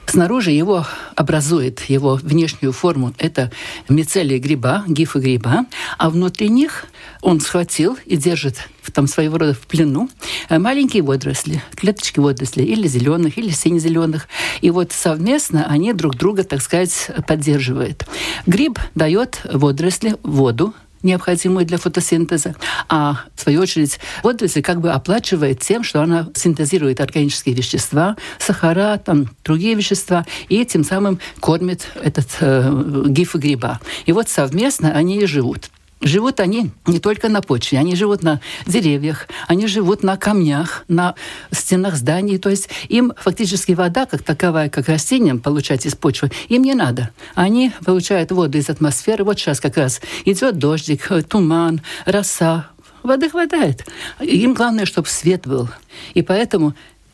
Снаружи 0.06 0.52
его 0.52 0.86
образует 1.16 1.82
его 1.90 2.16
внешнюю 2.16 2.72
форму. 2.72 3.14
Это 3.18 3.52
мицелия 3.90 4.40
гриба, 4.40 4.86
гифы 4.88 5.20
гриба. 5.20 5.66
А 5.98 6.10
внутри 6.10 6.48
них 6.48 6.86
он 7.22 7.42
схватил 7.42 7.98
и 8.06 8.16
держит 8.16 8.70
там 8.94 9.08
своего 9.08 9.38
рода 9.38 9.54
в 9.54 9.68
плену 9.68 10.10
э, 10.48 10.58
маленькие 10.58 11.04
водоросли, 11.04 11.62
клеточки 11.76 12.20
водорослей, 12.20 12.66
или 12.66 12.88
зеленых, 12.88 13.38
или 13.38 13.50
сине-зеленых. 13.50 14.30
И 14.62 14.70
вот 14.70 14.94
совместно 14.94 15.66
они 15.66 15.92
друг 15.92 16.16
друга, 16.16 16.44
так 16.44 16.62
сказать, 16.62 17.12
поддерживают. 17.28 18.06
Гриб 18.46 18.80
дает 18.96 19.42
водоросли 19.52 20.16
воду, 20.24 20.74
необходимую 21.04 21.66
для 21.66 21.78
фотосинтеза, 21.78 22.56
а 22.90 23.22
в 23.36 23.42
свою 23.42 23.62
очередь 23.62 24.00
водоросль 24.24 24.62
как 24.62 24.82
бы 24.82 24.92
оплачивает 24.92 25.60
тем, 25.60 25.84
что 25.84 26.02
она 26.02 26.30
синтезирует 26.34 27.02
органические 27.02 27.56
вещества, 27.56 28.16
сахара, 28.40 28.98
там, 28.98 29.30
другие 29.44 29.76
вещества, 29.76 30.26
и 30.50 30.66
тем 30.66 30.84
самым 30.84 31.20
кормит 31.40 31.88
этот 32.02 32.28
э, 32.40 33.04
гиф 33.08 33.36
гриба. 33.36 33.80
И 34.06 34.12
вот 34.12 34.30
совместно 34.30 34.92
они 34.92 35.20
и 35.20 35.26
живут. 35.26 35.70
Живут 36.04 36.42
они 36.42 36.72
не 36.86 37.00
только 37.00 37.30
на 37.30 37.42
почве, 37.42 37.80
они 37.80 37.96
живут 37.96 38.24
на 38.24 38.42
деревьях, 38.68 39.28
они 39.48 39.68
живут 39.68 40.04
на 40.04 40.18
камнях, 40.18 40.84
на 40.90 41.16
стенах 41.52 41.96
зданий. 41.96 42.38
То 42.38 42.50
есть 42.50 42.70
им 42.90 43.14
фактически 43.18 43.72
вода, 43.72 44.06
как 44.06 44.22
таковая, 44.22 44.70
как 44.70 44.90
растениям 44.90 45.40
получать 45.40 45.86
из 45.86 45.96
почвы, 45.96 46.30
им 46.50 46.64
не 46.64 46.74
надо. 46.74 47.12
Они 47.36 47.72
получают 47.86 48.32
воду 48.32 48.58
из 48.58 48.70
атмосферы. 48.70 49.24
Вот 49.24 49.40
сейчас 49.40 49.62
как 49.62 49.78
раз 49.78 50.02
идет 50.26 50.58
дождик, 50.58 51.10
туман, 51.30 51.82
роса, 52.06 52.68
воды 53.02 53.30
хватает. 53.30 53.86
Им 54.20 54.54
главное, 54.54 54.86
чтобы 54.86 55.08
свет 55.08 55.48
был. 55.48 55.70
И 56.14 56.22
поэтому 56.22 56.74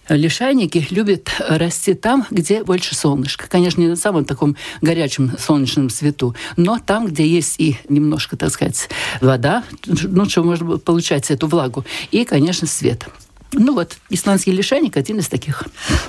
Лишайники 0.10 0.88
любят 0.90 1.30
расти 1.48 1.94
там, 1.94 2.26
где 2.30 2.64
больше 2.64 2.96
солнышка. 2.96 3.48
Конечно, 3.48 3.82
не 3.82 3.88
на 3.88 3.96
самом 3.96 4.26
таком 4.26 4.56
горячем 4.82 5.34
солнечном 5.38 5.90
свету, 5.90 6.36
но 6.58 6.80
там, 6.80 7.08
где 7.08 7.28
есть 7.28 7.60
и 7.60 7.78
немножко, 7.88 8.36
так 8.38 8.52
сказать, 8.52 8.90
вода, 9.22 9.64
ну, 9.86 10.28
что 10.28 10.44
можно 10.44 10.78
получать 10.78 11.30
эту 11.32 11.48
влагу, 11.48 11.86
и, 12.12 12.26
конечно, 12.26 12.68
свет. 12.68 13.08
Ну 13.54 13.74
вот, 13.74 13.98
исландский 14.10 14.52
лишайник 14.52 14.96
один 14.96 15.20
из 15.20 15.28
таких. 15.28 15.64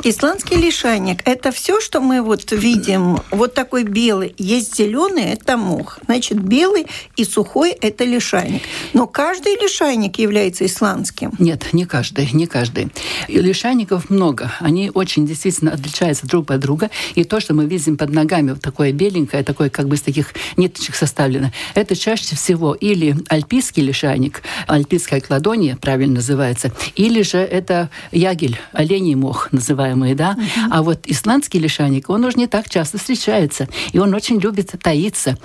Исландский 0.05 0.57
лишайник– 0.57 1.23
это 1.25 1.53
все, 1.53 1.81
что 1.81 2.01
мы 2.01 2.21
вот 2.21 2.53
видим, 2.53 3.19
вот 3.31 3.55
такой 3.55 3.85
белый. 3.85 4.35
Есть 4.37 4.77
зеленый– 4.77 5.25
это 5.33 5.57
мох. 5.57 5.99
Значит, 6.05 6.39
белый 6.39 6.87
и 7.17 7.25
сухой– 7.25 7.71
это 7.81 8.05
лишайник. 8.05 8.63
Но 8.93 9.07
каждый 9.07 9.55
лишайник 9.55 10.19
является 10.19 10.67
исландским. 10.67 11.33
Нет, 11.39 11.73
не 11.73 11.87
каждый, 11.87 12.29
не 12.33 12.47
каждый. 12.47 12.89
Лишайников 13.29 14.11
много. 14.11 14.53
Они 14.61 14.91
очень 14.93 15.27
действительно 15.27 15.73
отличаются 15.73 16.27
друг 16.27 16.51
от 16.51 16.61
друга. 16.61 16.91
И 17.15 17.25
то, 17.25 17.41
что 17.41 17.55
мы 17.55 17.65
видим 17.65 17.97
под 17.97 18.11
ногами, 18.11 18.51
вот 18.51 18.61
такое 18.61 18.93
беленькое, 18.93 19.43
такое 19.45 19.71
как 19.71 19.89
бы 19.89 19.97
из 19.97 20.03
таких 20.03 20.35
ниточек 20.59 20.95
составлено, 20.95 21.53
это 21.75 21.97
чаще 21.97 22.37
всего 22.37 22.75
или 22.75 23.17
альпийский 23.29 23.83
лишайник, 23.83 24.43
альпийская 24.67 25.21
кладонья, 25.21 25.77
правильно 25.77 26.17
называется, 26.17 26.71
или 26.97 27.23
же 27.31 27.39
это 27.39 27.91
ягель, 28.13 28.59
оленей 28.73 29.15
мох 29.15 29.53
называемый, 29.53 30.15
да. 30.15 30.33
Угу. 30.33 30.69
А 30.71 30.83
вот 30.83 31.01
исландский 31.07 31.59
лишайник, 31.59 32.11
он 32.11 32.25
уже 32.25 32.37
не 32.37 32.47
так 32.47 32.69
часто 32.69 32.99
встречается. 32.99 33.69
И 33.93 33.99
он 33.99 34.15
очень 34.15 34.39
любит 34.39 34.75
таиться 34.83 35.37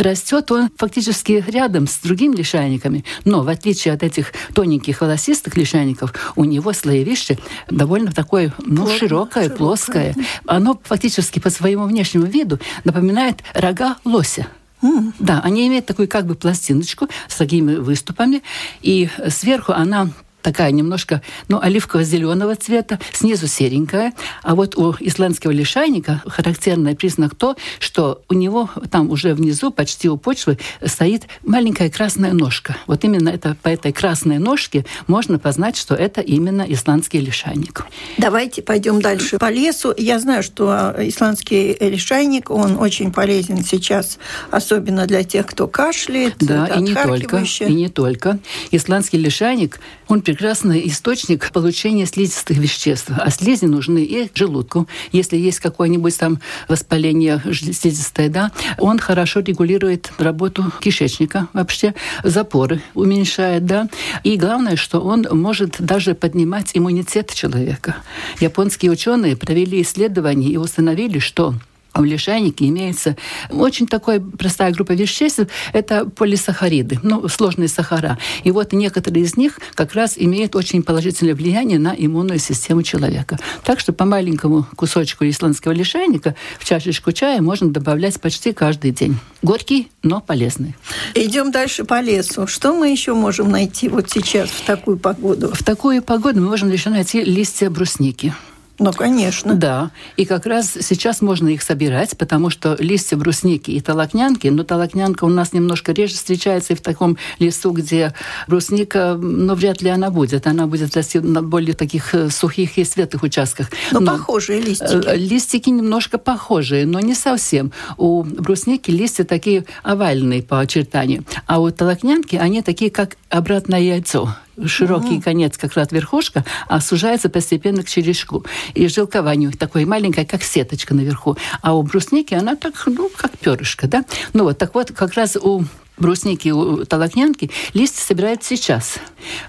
растет 0.00 0.50
он 0.50 0.70
фактически 0.76 1.44
рядом 1.46 1.86
с 1.86 1.98
другими 1.98 2.36
лишайниками. 2.36 3.04
Но 3.24 3.42
в 3.42 3.48
отличие 3.48 3.94
от 3.94 4.02
этих 4.02 4.32
тоненьких 4.54 5.00
волосистых 5.00 5.56
лишайников, 5.56 6.12
у 6.36 6.44
него 6.44 6.72
слоевище 6.72 7.38
довольно 7.68 8.12
такое 8.12 8.54
ну, 8.58 8.82
Плотно, 8.82 8.98
широкое, 8.98 9.44
широкое, 9.44 9.56
плоское. 9.58 10.14
Оно 10.46 10.80
фактически 10.84 11.38
по 11.38 11.50
своему 11.50 11.84
внешнему 11.84 12.26
виду 12.26 12.58
напоминает 12.84 13.42
рога 13.54 13.96
лося. 14.04 14.46
Mm. 14.82 15.12
Да, 15.18 15.40
они 15.44 15.68
имеют 15.68 15.84
такую 15.84 16.08
как 16.08 16.26
бы 16.26 16.34
пластиночку 16.34 17.08
с 17.28 17.36
такими 17.36 17.74
выступами, 17.74 18.42
и 18.80 19.10
сверху 19.28 19.72
она 19.72 20.08
такая 20.42 20.70
немножко, 20.70 21.22
ну, 21.48 21.58
оливково-зеленого 21.60 22.56
цвета, 22.56 22.98
снизу 23.12 23.46
серенькая. 23.46 24.12
А 24.42 24.54
вот 24.54 24.76
у 24.76 24.94
исландского 25.00 25.50
лишайника 25.50 26.22
характерный 26.26 26.94
признак 26.96 27.34
то, 27.34 27.56
что 27.78 28.22
у 28.28 28.34
него 28.34 28.70
там 28.90 29.10
уже 29.10 29.34
внизу, 29.34 29.70
почти 29.70 30.08
у 30.08 30.16
почвы, 30.16 30.58
стоит 30.84 31.24
маленькая 31.44 31.90
красная 31.90 32.32
ножка. 32.32 32.76
Вот 32.86 33.04
именно 33.04 33.28
это, 33.28 33.56
по 33.62 33.68
этой 33.68 33.92
красной 33.92 34.38
ножке 34.38 34.84
можно 35.06 35.38
познать, 35.38 35.76
что 35.76 35.94
это 35.94 36.20
именно 36.20 36.64
исландский 36.68 37.20
лишайник. 37.20 37.86
Давайте 38.18 38.62
пойдем 38.62 39.00
дальше 39.00 39.38
по 39.38 39.50
лесу. 39.50 39.94
Я 39.96 40.18
знаю, 40.18 40.42
что 40.42 40.94
исландский 40.98 41.76
лишайник, 41.80 42.50
он 42.50 42.76
очень 42.78 43.12
полезен 43.12 43.64
сейчас, 43.64 44.18
особенно 44.50 45.06
для 45.06 45.24
тех, 45.24 45.46
кто 45.46 45.66
кашляет. 45.66 46.34
Да, 46.38 46.66
и 46.66 46.80
не 46.80 46.94
только. 46.94 47.44
И 47.60 47.74
не 47.74 47.88
только. 47.88 48.38
Исландский 48.70 49.18
лишайник, 49.18 49.80
он 50.08 50.22
прекрасный 50.30 50.86
источник 50.86 51.50
получения 51.50 52.06
слизистых 52.06 52.56
веществ. 52.56 53.10
А 53.10 53.30
слизи 53.30 53.64
нужны 53.64 54.04
и 54.04 54.30
желудку. 54.32 54.86
Если 55.10 55.36
есть 55.36 55.58
какое-нибудь 55.58 56.16
там 56.16 56.38
воспаление 56.68 57.42
слизистое, 57.52 58.28
да, 58.28 58.52
он 58.78 59.00
хорошо 59.00 59.40
регулирует 59.40 60.12
работу 60.18 60.70
кишечника 60.80 61.48
вообще, 61.52 61.94
запоры 62.22 62.80
уменьшает, 62.94 63.66
да. 63.66 63.88
И 64.22 64.36
главное, 64.36 64.76
что 64.76 65.00
он 65.00 65.26
может 65.32 65.76
даже 65.80 66.14
поднимать 66.14 66.70
иммунитет 66.74 67.34
человека. 67.34 67.96
Японские 68.38 68.92
ученые 68.92 69.36
провели 69.36 69.82
исследования 69.82 70.50
и 70.50 70.56
установили, 70.56 71.18
что 71.18 71.54
в 71.94 72.04
лишайнике 72.04 72.66
имеется 72.68 73.16
очень 73.50 73.86
такая 73.86 74.20
простая 74.20 74.72
группа 74.72 74.92
веществ, 74.92 75.46
это 75.72 76.06
полисахариды, 76.06 76.98
ну, 77.02 77.28
сложные 77.28 77.68
сахара. 77.68 78.18
И 78.44 78.50
вот 78.50 78.72
некоторые 78.72 79.24
из 79.24 79.36
них 79.36 79.58
как 79.74 79.94
раз 79.94 80.14
имеют 80.16 80.56
очень 80.56 80.82
положительное 80.82 81.34
влияние 81.34 81.78
на 81.78 81.94
иммунную 81.96 82.38
систему 82.38 82.82
человека. 82.82 83.38
Так 83.64 83.80
что 83.80 83.92
по 83.92 84.04
маленькому 84.04 84.66
кусочку 84.76 85.24
исландского 85.24 85.72
лишайника 85.72 86.34
в 86.58 86.64
чашечку 86.64 87.12
чая 87.12 87.40
можно 87.40 87.70
добавлять 87.70 88.20
почти 88.20 88.52
каждый 88.52 88.92
день. 88.92 89.16
Горький, 89.42 89.90
но 90.02 90.20
полезный. 90.20 90.74
Идем 91.14 91.50
дальше 91.50 91.84
по 91.84 92.00
лесу. 92.00 92.46
Что 92.46 92.74
мы 92.74 92.90
еще 92.90 93.14
можем 93.14 93.50
найти 93.50 93.88
вот 93.88 94.10
сейчас 94.10 94.50
в 94.50 94.64
такую 94.64 94.98
погоду? 94.98 95.50
В 95.52 95.64
такую 95.64 96.02
погоду 96.02 96.40
мы 96.40 96.48
можем 96.48 96.70
еще 96.70 96.90
найти 96.90 97.22
листья 97.22 97.70
брусники. 97.70 98.34
Ну, 98.80 98.92
конечно. 98.92 99.54
Да. 99.54 99.90
И 100.16 100.24
как 100.24 100.46
раз 100.46 100.76
сейчас 100.80 101.20
можно 101.20 101.48
их 101.48 101.62
собирать, 101.62 102.16
потому 102.16 102.48
что 102.50 102.76
листья 102.78 103.16
брусники 103.16 103.70
и 103.70 103.80
толокнянки, 103.80 104.48
но 104.48 104.64
толокнянка 104.64 105.24
у 105.24 105.28
нас 105.28 105.52
немножко 105.52 105.92
реже 105.92 106.14
встречается 106.14 106.72
и 106.72 106.76
в 106.76 106.80
таком 106.80 107.18
лесу, 107.38 107.72
где 107.72 108.14
брусника, 108.48 109.14
ну, 109.20 109.54
вряд 109.54 109.82
ли 109.82 109.90
она 109.90 110.10
будет. 110.10 110.46
Она 110.46 110.66
будет 110.66 110.96
расти 110.96 111.20
на 111.20 111.42
более 111.42 111.74
таких 111.74 112.14
э, 112.14 112.30
сухих 112.30 112.78
и 112.78 112.84
светлых 112.84 113.22
участках. 113.22 113.70
Но, 113.92 114.00
но 114.00 114.12
похожие 114.12 114.60
листики. 114.60 115.06
Э, 115.06 115.16
листики 115.16 115.68
немножко 115.68 116.16
похожие, 116.16 116.86
но 116.86 117.00
не 117.00 117.14
совсем. 117.14 117.72
У 117.98 118.22
брусники 118.22 118.90
листья 118.90 119.24
такие 119.24 119.66
овальные 119.82 120.42
по 120.42 120.58
очертанию, 120.58 121.24
а 121.46 121.60
у 121.60 121.70
толокнянки 121.70 122.36
они 122.36 122.62
такие, 122.62 122.90
как 122.90 123.16
обратное 123.28 123.80
яйцо 123.80 124.34
широкий 124.66 125.16
угу. 125.16 125.22
конец, 125.22 125.56
как 125.56 125.74
раз 125.74 125.92
верхушка, 125.92 126.44
а 126.68 126.80
сужается 126.80 127.28
постепенно 127.28 127.82
к 127.82 127.88
черешку. 127.88 128.44
И 128.74 128.88
жилкование 128.88 129.48
у 129.48 129.50
них 129.50 129.58
такое 129.58 129.86
маленькое, 129.86 130.26
как 130.26 130.42
сеточка 130.42 130.94
наверху. 130.94 131.36
А 131.62 131.74
у 131.74 131.82
брусники 131.82 132.34
она 132.34 132.56
так, 132.56 132.74
ну, 132.86 133.10
как 133.14 133.38
перышко, 133.38 133.86
да? 133.86 134.04
Ну 134.32 134.44
вот, 134.44 134.58
так 134.58 134.74
вот, 134.74 134.92
как 134.92 135.14
раз 135.14 135.36
у 135.36 135.64
брусники, 136.00 136.48
у 136.48 136.84
толокнянки, 136.84 137.50
листья 137.74 138.02
собирают 138.02 138.42
сейчас. 138.42 138.94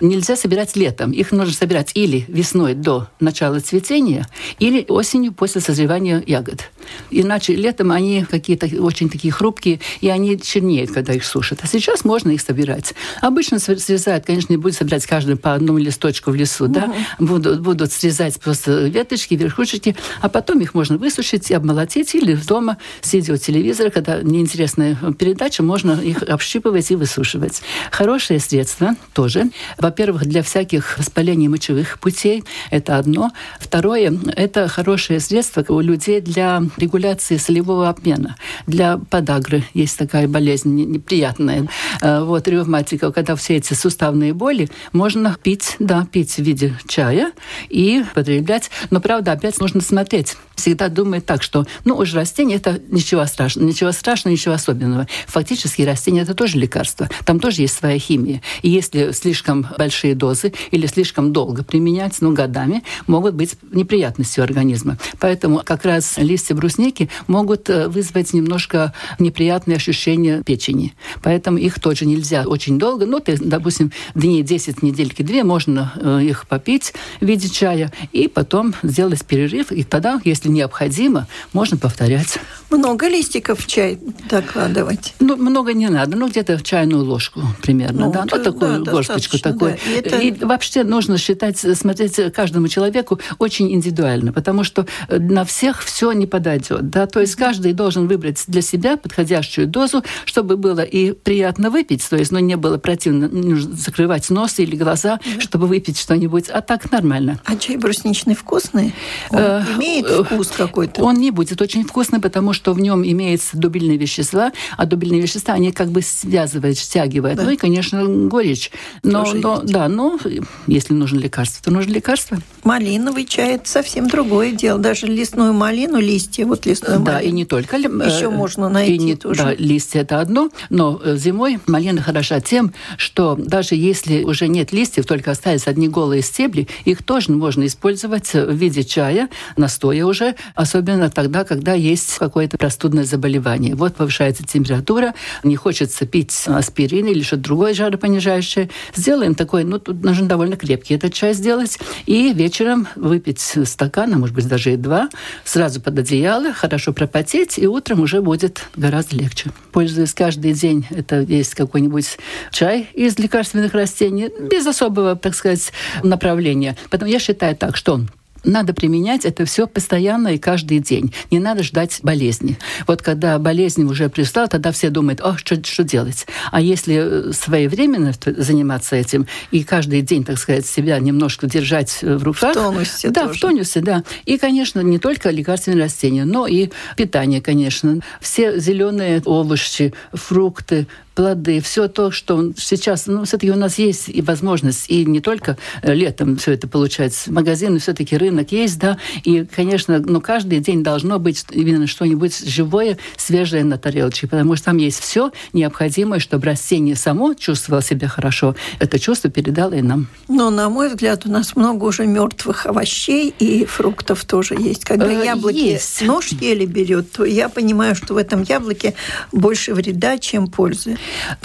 Нельзя 0.02 0.36
собирать 0.36 0.76
летом. 0.76 1.12
Их 1.12 1.32
нужно 1.32 1.54
собирать 1.54 1.92
или 1.96 2.26
весной 2.28 2.76
до 2.76 3.08
начала 3.20 3.60
цветения, 3.60 4.28
или 4.60 4.86
осенью 4.88 5.32
после 5.32 5.62
созревания 5.62 6.22
ягод. 6.28 6.70
Иначе 7.10 7.56
летом 7.56 7.92
они 7.92 8.26
какие-то 8.30 8.68
очень 8.82 9.10
такие 9.10 9.32
хрупкие, 9.32 9.80
и 10.02 10.10
они 10.10 10.40
чернеют, 10.40 10.92
когда 10.92 11.14
их 11.14 11.26
сушат. 11.26 11.60
А 11.62 11.68
сейчас 11.68 12.04
можно 12.06 12.32
их 12.32 12.42
собирать. 12.42 12.94
Обычно 13.22 13.60
срезают, 13.60 14.26
конечно, 14.26 14.54
не 14.54 14.58
будут 14.58 14.78
собирать 14.78 15.06
каждый 15.06 15.36
по 15.36 15.54
одному 15.54 15.78
листочку 15.78 16.32
в 16.32 16.36
лесу, 16.36 16.66
угу. 16.66 16.74
да, 16.74 16.94
будут, 17.20 17.62
будут 17.62 17.92
срезать 17.92 18.40
просто 18.40 18.88
веточки, 18.88 19.36
верхушечки, 19.36 19.96
а 20.22 20.30
потом 20.30 20.60
их 20.60 20.74
можно 20.74 20.98
высушить 20.98 21.52
и 21.52 21.54
обмолотить, 21.54 22.14
или 22.16 22.34
дома, 22.34 22.78
сидя 23.02 23.34
у 23.34 23.38
телевизора, 23.38 23.90
когда 23.90 24.22
неинтересная 24.22 24.98
передача, 25.18 25.64
можно 25.64 26.00
их 26.02 26.24
общипывать 26.24 26.92
и 26.92 26.96
высушивать. 26.96 27.62
Хорошее 27.92 28.40
средство 28.40 28.96
тоже. 29.14 29.46
Во-первых, 29.78 30.26
для 30.26 30.44
всяких 30.44 30.98
воспалений 30.98 31.48
мочевых 31.48 32.00
путей. 32.00 32.44
Это 32.70 32.98
одно. 32.98 33.32
Второе, 33.60 34.14
это 34.36 34.68
хорошее 34.68 35.20
средство 35.20 35.64
у 35.70 35.80
людей 35.80 36.22
для 36.22 36.64
регуляции 36.78 37.38
солевого 37.38 37.90
обмена. 37.90 38.36
Для 38.68 38.98
подагры 38.98 39.64
есть 39.74 39.98
такая 39.98 40.28
болезнь 40.28 40.74
неприятная. 40.76 41.68
Э, 42.02 42.24
вот 42.24 42.48
ревматика, 42.48 43.12
когда 43.12 43.36
все 43.36 43.58
эти 43.58 43.74
суставные 43.74 44.34
боли, 44.34 44.70
можно 44.94 45.38
пить, 45.42 45.76
да, 45.80 46.08
пить 46.12 46.36
в 46.36 46.40
виде 46.40 46.78
чая 46.88 47.32
и 47.70 48.04
потреблять. 48.14 48.70
Но, 48.90 49.02
правда, 49.02 49.34
опять 49.34 49.60
нужно 49.60 49.82
смотреть. 49.82 50.36
Всегда 50.56 50.90
думает 50.90 51.26
так, 51.26 51.42
что, 51.42 51.66
ну, 51.86 51.96
уже 51.96 52.16
растение– 52.18 52.58
это 52.58 52.80
ничего 52.90 53.26
страшного, 53.26 53.68
ничего 53.68 53.92
страшного, 53.92 54.34
ничего 54.34 54.54
особенного. 54.54 55.08
Фактически 55.28 55.82
растение– 55.82 56.24
это 56.24 56.36
тоже 56.36 56.58
лекарство. 56.58 57.10
Там 57.26 57.40
тоже 57.40 57.62
есть 57.62 57.76
своя 57.76 57.98
химия. 57.98 58.42
И 58.62 58.70
если 58.70 59.12
слишком 59.12 59.68
большие 59.78 60.14
дозы 60.14 60.54
или 60.70 60.86
слишком 60.86 61.34
долго 61.34 61.64
применять, 61.64 62.18
ну, 62.22 62.34
годами, 62.34 62.84
могут 63.08 63.34
быть 63.34 63.56
неприятности 63.72 64.40
у 64.40 64.44
организма. 64.44 64.98
Поэтому 65.20 65.62
как 65.66 65.86
раз 65.86 66.18
листья 66.18 66.54
брусники 66.62 67.10
могут 67.28 67.70
э, 67.70 67.88
вызвать 67.88 68.34
немножко 68.34 68.94
неприятные 69.20 69.78
ощущения 69.78 70.44
печени. 70.44 70.94
Поэтому 71.24 71.58
их 71.58 71.80
тоже 71.80 72.06
нельзя 72.06 72.44
очень 72.46 72.78
долго. 72.78 73.06
Ну, 73.06 73.20
ты, 73.20 73.38
допустим, 73.38 73.92
дней 74.14 74.44
10, 74.44 74.84
недельки 74.84 75.24
две 75.24 75.44
можно 75.44 75.92
э, 75.96 76.22
их 76.24 76.48
попить 76.48 76.94
в 77.20 77.26
виде 77.26 77.50
чая 77.50 77.92
и 78.12 78.28
потом 78.28 78.76
сделать 78.84 79.26
перерыв. 79.26 79.72
И 79.72 79.84
тогда, 79.84 80.22
если 80.24 80.50
необходимо, 80.50 81.28
можно 81.52 81.78
повторять. 81.78 82.38
Много 82.70 83.08
листиков 83.08 83.60
в 83.60 83.68
чай 83.68 83.98
докладывать? 84.30 85.16
Ну, 85.20 85.36
много 85.36 85.74
не 85.74 85.90
надо. 85.90 86.16
Ну, 86.16 86.30
где-то 86.30 86.58
в 86.58 86.64
чайную 86.64 87.04
ложку 87.04 87.42
примерно. 87.62 88.06
Ну, 88.06 88.12
да? 88.14 88.26
ну 88.30 88.44
такую 88.44 88.84
да, 88.84 88.92
горсточку 88.92 89.40
такой. 89.40 89.72
Да. 89.72 89.92
И, 89.92 89.96
это... 89.96 90.18
и 90.20 90.32
вообще 90.32 90.84
нужно 90.84 91.18
считать, 91.18 91.58
смотреть 91.58 92.34
каждому 92.34 92.68
человеку 92.68 93.20
очень 93.40 93.74
индивидуально, 93.74 94.32
потому 94.32 94.64
что 94.64 94.86
на 95.10 95.44
всех 95.44 95.82
все 95.82 96.12
не 96.12 96.28
подойдет. 96.52 96.90
Да? 96.90 97.08
То 97.08 97.22
есть 97.22 97.36
каждый 97.36 97.74
должен 97.74 98.08
выбрать 98.08 98.44
для 98.48 98.62
себя 98.62 98.98
подходящую 98.98 99.68
дозу, 99.68 100.04
чтобы 100.26 100.58
было 100.58 100.82
и 100.82 101.12
приятно 101.14 101.70
выпить, 101.70 102.08
то 102.10 102.18
есть 102.18 102.32
ну, 102.32 102.40
не 102.40 102.58
было 102.58 102.78
противно 102.78 103.30
закрывать 103.58 104.30
нос 104.30 104.60
или 104.60 104.76
глаза, 104.76 105.20
да. 105.36 105.42
чтобы 105.42 105.68
выпить 105.68 105.98
что-нибудь, 105.98 106.50
а 106.50 106.62
так 106.62 106.92
нормально. 106.92 107.40
А 107.46 107.56
чай 107.56 107.78
брусничный 107.78 108.36
вкусный? 108.36 108.94
Он 109.30 109.40
э, 109.40 109.64
имеет 109.78 110.06
э, 110.06 110.24
вкус 110.24 110.48
какой-то? 110.50 111.04
Он 111.04 111.16
не 111.16 111.32
будет 111.32 111.62
очень 111.62 111.84
вкусный, 111.84 112.20
потому 112.20 112.54
что 112.54 112.74
в 112.74 112.80
нем 112.80 113.04
имеется 113.04 113.58
дубильные 113.58 113.98
вещества, 113.98 114.52
а 114.78 114.86
дубильные 114.86 115.22
вещества, 115.22 115.54
они 115.54 115.72
как 115.72 115.90
бы 115.90 116.02
связывают, 116.02 116.78
стягивают. 116.78 117.38
Да. 117.38 117.44
Ну 117.44 117.52
и, 117.52 117.58
конечно, 117.58 118.06
горечь. 118.06 118.72
Но, 119.04 119.26
но 119.34 119.62
да, 119.62 119.88
но 119.88 120.20
если 120.68 120.94
нужно 120.94 121.20
лекарство, 121.20 121.64
то 121.64 121.72
нужно 121.72 121.92
лекарство. 121.92 122.40
Малиновый 122.64 123.26
чай– 123.26 123.56
это 123.56 123.70
совсем 123.70 124.08
другое 124.08 124.52
дело. 124.52 124.80
Даже 124.80 125.08
лесную 125.08 125.54
малину, 125.54 126.00
листья, 126.00 126.41
вот 126.46 126.66
лесную 126.66 127.00
Да, 127.00 127.14
малину. 127.14 127.30
и 127.30 127.32
не 127.32 127.46
только. 127.46 127.78
Еще 127.78 128.26
э, 128.26 128.30
можно 128.30 128.70
найти 128.70 128.96
и 128.96 128.98
не, 128.98 129.16
тоже. 129.16 129.44
Да, 129.44 129.54
листья– 129.54 130.00
это 130.02 130.20
одно, 130.20 130.50
но 130.70 131.00
э, 131.04 131.16
зимой 131.18 131.60
малина 131.68 132.02
хороша 132.02 132.40
тем, 132.40 132.74
что 132.98 133.36
даже 133.36 133.76
если 133.76 134.24
уже 134.24 134.48
нет 134.48 134.72
листьев, 134.72 135.06
только 135.06 135.32
остались 135.32 135.68
одни 135.68 135.88
голые 135.88 136.22
стебли, 136.22 136.68
их 136.86 137.04
тоже 137.04 137.32
можно 137.32 137.66
использовать 137.66 138.34
в 138.34 138.52
виде 138.54 138.84
чая, 138.84 139.30
настоя 139.58 140.06
уже, 140.06 140.36
особенно 140.56 141.10
тогда, 141.10 141.44
когда 141.44 141.74
есть 141.74 142.18
какое-то 142.18 142.58
простудное 142.58 143.04
заболевание. 143.04 143.76
Вот 143.76 143.96
повышается 143.96 144.44
температура, 144.44 145.14
не 145.44 145.56
хочется 145.56 146.06
пить 146.06 146.44
аспирин 146.48 147.08
или 147.08 147.22
что-то 147.22 147.44
другое 147.44 147.74
жаропонижающее. 147.74 148.70
Сделаем 148.96 149.36
такой, 149.36 149.64
ну, 149.64 149.80
тут 149.80 150.04
нужно 150.04 150.28
довольно 150.28 150.56
крепкий 150.58 150.96
этот 150.96 151.14
чай 151.14 151.34
сделать, 151.34 151.80
и 152.06 152.34
вечером 152.34 152.88
выпить 152.96 153.40
стакан, 153.66 154.14
а 154.14 154.18
может 154.18 154.36
быть 154.36 154.48
даже 154.48 154.74
и 154.74 154.78
два, 154.78 155.10
сразу 155.44 155.82
под 155.82 156.00
одеяло, 156.00 156.31
хорошо 156.54 156.94
пропотеть, 156.94 157.58
и 157.58 157.68
утром 157.68 158.02
уже 158.02 158.22
будет 158.22 158.64
гораздо 158.76 159.16
легче. 159.16 159.52
Пользуясь 159.72 160.14
каждый 160.14 160.54
день, 160.54 160.86
это 160.90 161.22
есть 161.22 161.56
какой-нибудь 161.56 162.18
чай 162.52 162.90
из 162.94 163.18
лекарственных 163.20 163.74
растений, 163.74 164.30
без 164.50 164.66
особого, 164.66 165.16
так 165.16 165.36
сказать, 165.36 165.72
направления. 166.04 166.78
Поэтому 166.90 167.12
я 167.12 167.20
считаю 167.20 167.56
так, 167.56 167.76
что 167.76 168.02
надо 168.44 168.74
применять 168.74 169.26
это 169.26 169.46
все 169.46 169.68
постоянно 169.68 170.30
и 170.30 170.38
каждый 170.38 170.80
день. 170.80 171.14
Не 171.30 171.40
надо 171.40 171.64
ждать 171.64 172.00
болезни. 172.04 172.58
Вот 172.88 173.02
когда 173.02 173.38
болезнь 173.40 173.84
уже 173.84 174.10
пристала, 174.10 174.48
тогда 174.48 174.72
все 174.72 174.90
думают, 174.90 175.22
о, 175.22 175.38
что, 175.38 175.64
что 175.64 175.84
делать? 175.84 176.26
А 176.52 176.60
если 176.62 177.30
э, 177.30 177.34
своевременно 177.34 178.14
заниматься 178.26 178.96
этим 178.96 179.28
и 179.52 179.64
каждый 179.64 180.02
день, 180.02 180.24
так 180.24 180.38
сказать, 180.38 180.66
себя 180.66 181.00
немножко 181.00 181.48
держать 181.48 182.00
э, 182.02 182.16
в 182.16 182.24
руках. 182.24 182.52
В 182.52 182.54
тонусе 182.56 183.10
Да, 183.10 183.28
тоже. 183.28 183.38
в 183.38 183.42
тонусе, 183.42 183.80
да. 183.82 184.04
И, 184.26 184.38
конечно, 184.38 184.80
не 184.82 184.98
только 185.00 185.30
лекарственные 185.30 185.84
растения, 185.84 186.26
но 186.26 186.48
и 186.48 186.70
питание, 186.98 187.42
конечно. 187.42 188.00
Все 188.20 188.60
зеленые 188.60 189.22
овощи, 189.26 189.94
фрукты, 190.14 190.88
плоды, 191.22 191.62
все 191.62 191.88
то, 191.88 192.10
что 192.10 192.52
сейчас, 192.58 193.06
ну, 193.06 193.26
все-таки 193.26 193.52
у 193.52 193.56
нас 193.56 193.78
есть 193.78 194.10
и 194.10 194.24
возможность, 194.24 194.90
и 194.90 195.06
не 195.06 195.20
только 195.20 195.56
э, 195.84 195.94
летом 195.94 196.38
все 196.38 196.54
это 196.54 196.68
получается, 196.68 197.32
магазины, 197.32 197.78
все-таки 197.78 198.18
рынок 198.18 198.52
есть, 198.52 198.80
да, 198.80 198.98
и, 199.24 199.46
конечно, 199.46 200.00
но 200.00 200.20
каждый 200.20 200.62
день 200.62 200.82
должно 200.84 201.20
быть 201.20 201.46
именно 201.52 201.86
что-нибудь 201.86 202.40
живое, 202.40 202.98
свежее 203.18 203.64
на 203.64 203.78
тарелочке, 203.78 204.26
потому 204.28 204.56
что 204.56 204.66
там 204.66 204.78
есть 204.78 205.00
все 205.00 205.32
необходимое, 205.54 206.20
чтобы 206.20 206.46
растение 206.46 206.96
само 206.96 207.36
чувствовало 207.36 207.84
себя 207.84 208.08
хорошо. 208.08 208.56
Это 208.80 208.98
чувство 208.98 209.30
передало 209.30 209.74
и 209.74 209.84
нам. 209.84 210.08
Но, 210.28 210.50
на 210.50 210.70
мой 210.70 210.90
взгляд, 210.90 211.28
у 211.28 211.30
нас 211.30 211.56
много 211.56 211.84
уже 211.84 212.08
мертвых 212.08 212.66
овощей 212.66 213.32
и 213.38 213.66
фруктов 213.66 214.26
тоже 214.26 214.56
есть. 214.56 214.86
Когда 214.86 215.06
Э, 215.06 215.24
яблоки 215.24 215.58
есть. 215.58 216.02
нож 216.02 216.30
еле 216.30 216.66
берет, 216.66 217.12
то 217.12 217.26
я 217.26 217.48
понимаю, 217.48 217.96
что 217.96 218.16
в 218.16 218.18
этом 218.18 218.42
яблоке 218.42 218.96
больше 219.32 219.76
вреда, 219.76 220.18
чем 220.18 220.48
пользы. 220.48 220.98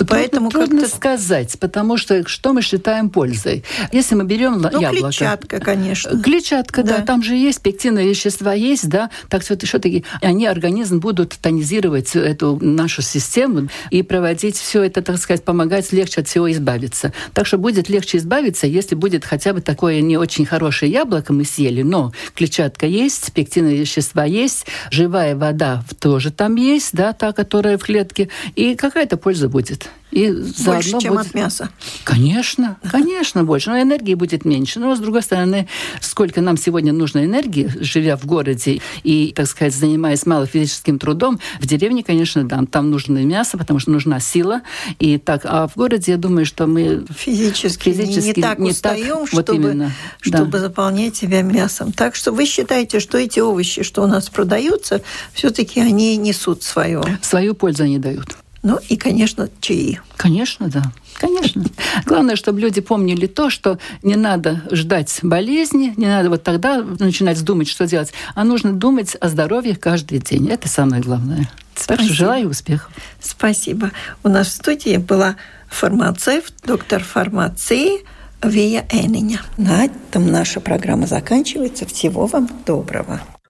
Поэтому 0.09 0.51
трудно 0.51 0.83
как-то... 0.83 0.97
сказать, 0.97 1.59
потому 1.59 1.97
что 1.97 2.27
что 2.29 2.53
мы 2.53 2.63
считаем 2.63 3.11
пользой? 3.11 3.65
Если 3.93 4.15
мы 4.15 4.25
берем 4.25 4.61
Ну, 4.61 4.81
яблоко, 4.81 5.09
клетчатка, 5.09 5.61
конечно. 5.61 6.23
Клетчатка, 6.23 6.83
да. 6.83 6.99
Да. 6.99 7.05
там 7.05 7.23
же 7.23 7.35
есть 7.35 7.61
пектиновые 7.63 8.11
вещества, 8.11 8.55
есть, 8.55 8.89
да, 8.89 9.11
так 9.29 9.43
что 9.43 9.59
все-таки 9.59 10.05
они, 10.23 10.47
организм, 10.47 11.01
будут 11.01 11.37
тонизировать 11.41 12.15
эту 12.17 12.59
нашу 12.61 13.03
систему 13.03 13.69
и 13.91 14.03
проводить 14.03 14.57
все 14.57 14.83
это, 14.83 15.03
так 15.03 15.19
сказать, 15.19 15.45
помогать 15.45 15.93
легче 15.93 16.21
от 16.21 16.29
всего 16.29 16.51
избавиться. 16.51 17.13
Так 17.33 17.47
что 17.47 17.59
будет 17.59 17.89
легче 17.89 18.19
избавиться, 18.19 18.67
если 18.67 18.95
будет 18.95 19.25
хотя 19.25 19.53
бы 19.53 19.61
такое 19.61 20.01
не 20.01 20.17
очень 20.17 20.47
хорошее 20.47 20.91
яблоко 20.93 21.33
мы 21.33 21.45
съели, 21.45 21.83
но 21.83 22.13
клетчатка 22.35 22.87
есть, 22.87 23.33
пектиновые 23.33 23.81
вещества 23.81 24.25
есть, 24.25 24.67
живая 24.91 25.37
вода 25.37 25.85
тоже 25.99 26.31
там 26.31 26.57
есть, 26.57 26.91
да, 26.93 27.13
та, 27.13 27.33
которая 27.33 27.79
в 27.79 27.85
клетке, 27.85 28.29
и 28.55 28.75
какая-то 28.75 29.17
польза 29.17 29.46
будет. 29.49 29.89
И 30.13 30.31
Больше, 30.65 30.99
чем 31.01 31.15
будет- 31.15 31.27
от 31.27 31.35
мяса. 31.35 31.69
Конечно, 32.05 32.77
конечно, 32.91 33.45
больше. 33.45 33.71
Но 33.71 33.81
энергии 33.81 34.15
будет 34.15 34.45
меньше. 34.45 34.81
Но, 34.81 34.95
с 34.95 34.99
другой 34.99 35.23
стороны, 35.23 35.69
сколько 36.01 36.41
нам 36.41 36.57
сегодня 36.57 36.93
нужно 36.93 37.25
энергии, 37.25 37.71
живя 37.81 38.17
в 38.17 38.25
городе 38.25 38.81
и, 39.03 39.33
так 39.35 39.47
сказать, 39.47 39.75
занимаясь 39.75 40.25
малофизическим 40.25 40.99
трудом, 40.99 41.41
в 41.61 41.67
деревне, 41.67 42.03
конечно, 42.03 42.45
да, 42.45 42.63
там 42.71 42.91
нужно 42.91 43.25
мясо, 43.25 43.59
потому 43.59 43.79
что 43.79 43.91
нужна 43.91 44.21
сила. 44.21 44.63
И 44.99 45.19
так, 45.19 45.43
а 45.45 45.67
в 45.67 45.75
городе, 45.77 46.13
я 46.13 46.19
думаю, 46.19 46.47
что 46.47 46.67
мы 46.67 47.05
Физически, 47.15 47.89
не- 47.91 47.95
Физически 47.97 48.39
не 48.39 48.43
так 48.43 48.59
не 48.59 48.73
так, 48.73 48.97
устаем, 48.97 49.17
вот 49.19 49.29
чтобы, 49.29 49.55
именно, 49.55 49.87
да. 49.87 49.93
чтобы 50.21 50.59
заполнять 50.61 51.17
себя 51.17 51.43
мясом. 51.43 51.93
Так 51.93 52.15
что 52.15 52.33
вы 52.33 52.47
считаете, 52.47 53.01
что 53.01 53.19
эти 53.19 53.41
овощи, 53.41 53.83
что 53.83 54.03
у 54.03 54.07
нас 54.07 54.29
продаются, 54.31 55.03
все-таки 55.35 55.81
они 55.81 56.17
несут 56.17 56.63
свое. 56.63 57.03
свою 57.23 57.55
пользу 57.55 57.85
не 57.85 57.99
дают. 57.99 58.37
Ну 58.67 58.81
и, 58.89 58.97
конечно, 58.97 59.49
чаи. 59.61 60.01
Конечно, 60.17 60.67
да. 60.69 60.83
Конечно. 61.15 61.65
Главное, 62.05 62.35
чтобы 62.35 62.61
люди 62.61 62.81
помнили 62.81 63.27
то, 63.29 63.49
что 63.49 63.79
не 64.03 64.17
надо 64.17 64.65
ждать 64.73 65.21
болезни, 65.23 65.95
не 65.97 66.09
надо 66.09 66.31
вот 66.31 66.43
тогда 66.43 66.83
начинать 66.83 67.41
думать, 67.45 67.69
что 67.69 67.87
делать, 67.87 68.13
а 68.35 68.43
нужно 68.43 68.73
думать 68.73 69.17
о 69.21 69.29
здоровье 69.29 69.77
каждый 69.77 70.19
день. 70.19 70.49
Это 70.49 70.69
самое 70.69 71.01
главное. 71.01 71.49
Так 71.75 71.85
что 71.85 71.95
Спасибо. 71.95 72.15
желаю 72.15 72.49
успехов. 72.49 72.91
Спасибо. 73.21 73.93
У 74.25 74.29
нас 74.29 74.49
в 74.49 74.53
студии 74.55 74.97
была 74.97 75.37
фармацевт, 75.69 76.53
доктор 76.67 77.05
фармации 77.05 78.05
Вия 78.43 78.85
Эниня. 78.91 79.43
На 79.57 79.85
этом 79.85 80.27
наша 80.27 80.59
программа 80.59 81.07
заканчивается. 81.07 81.87
Всего 81.87 82.27
вам 82.27 82.51
доброго. 82.67 83.21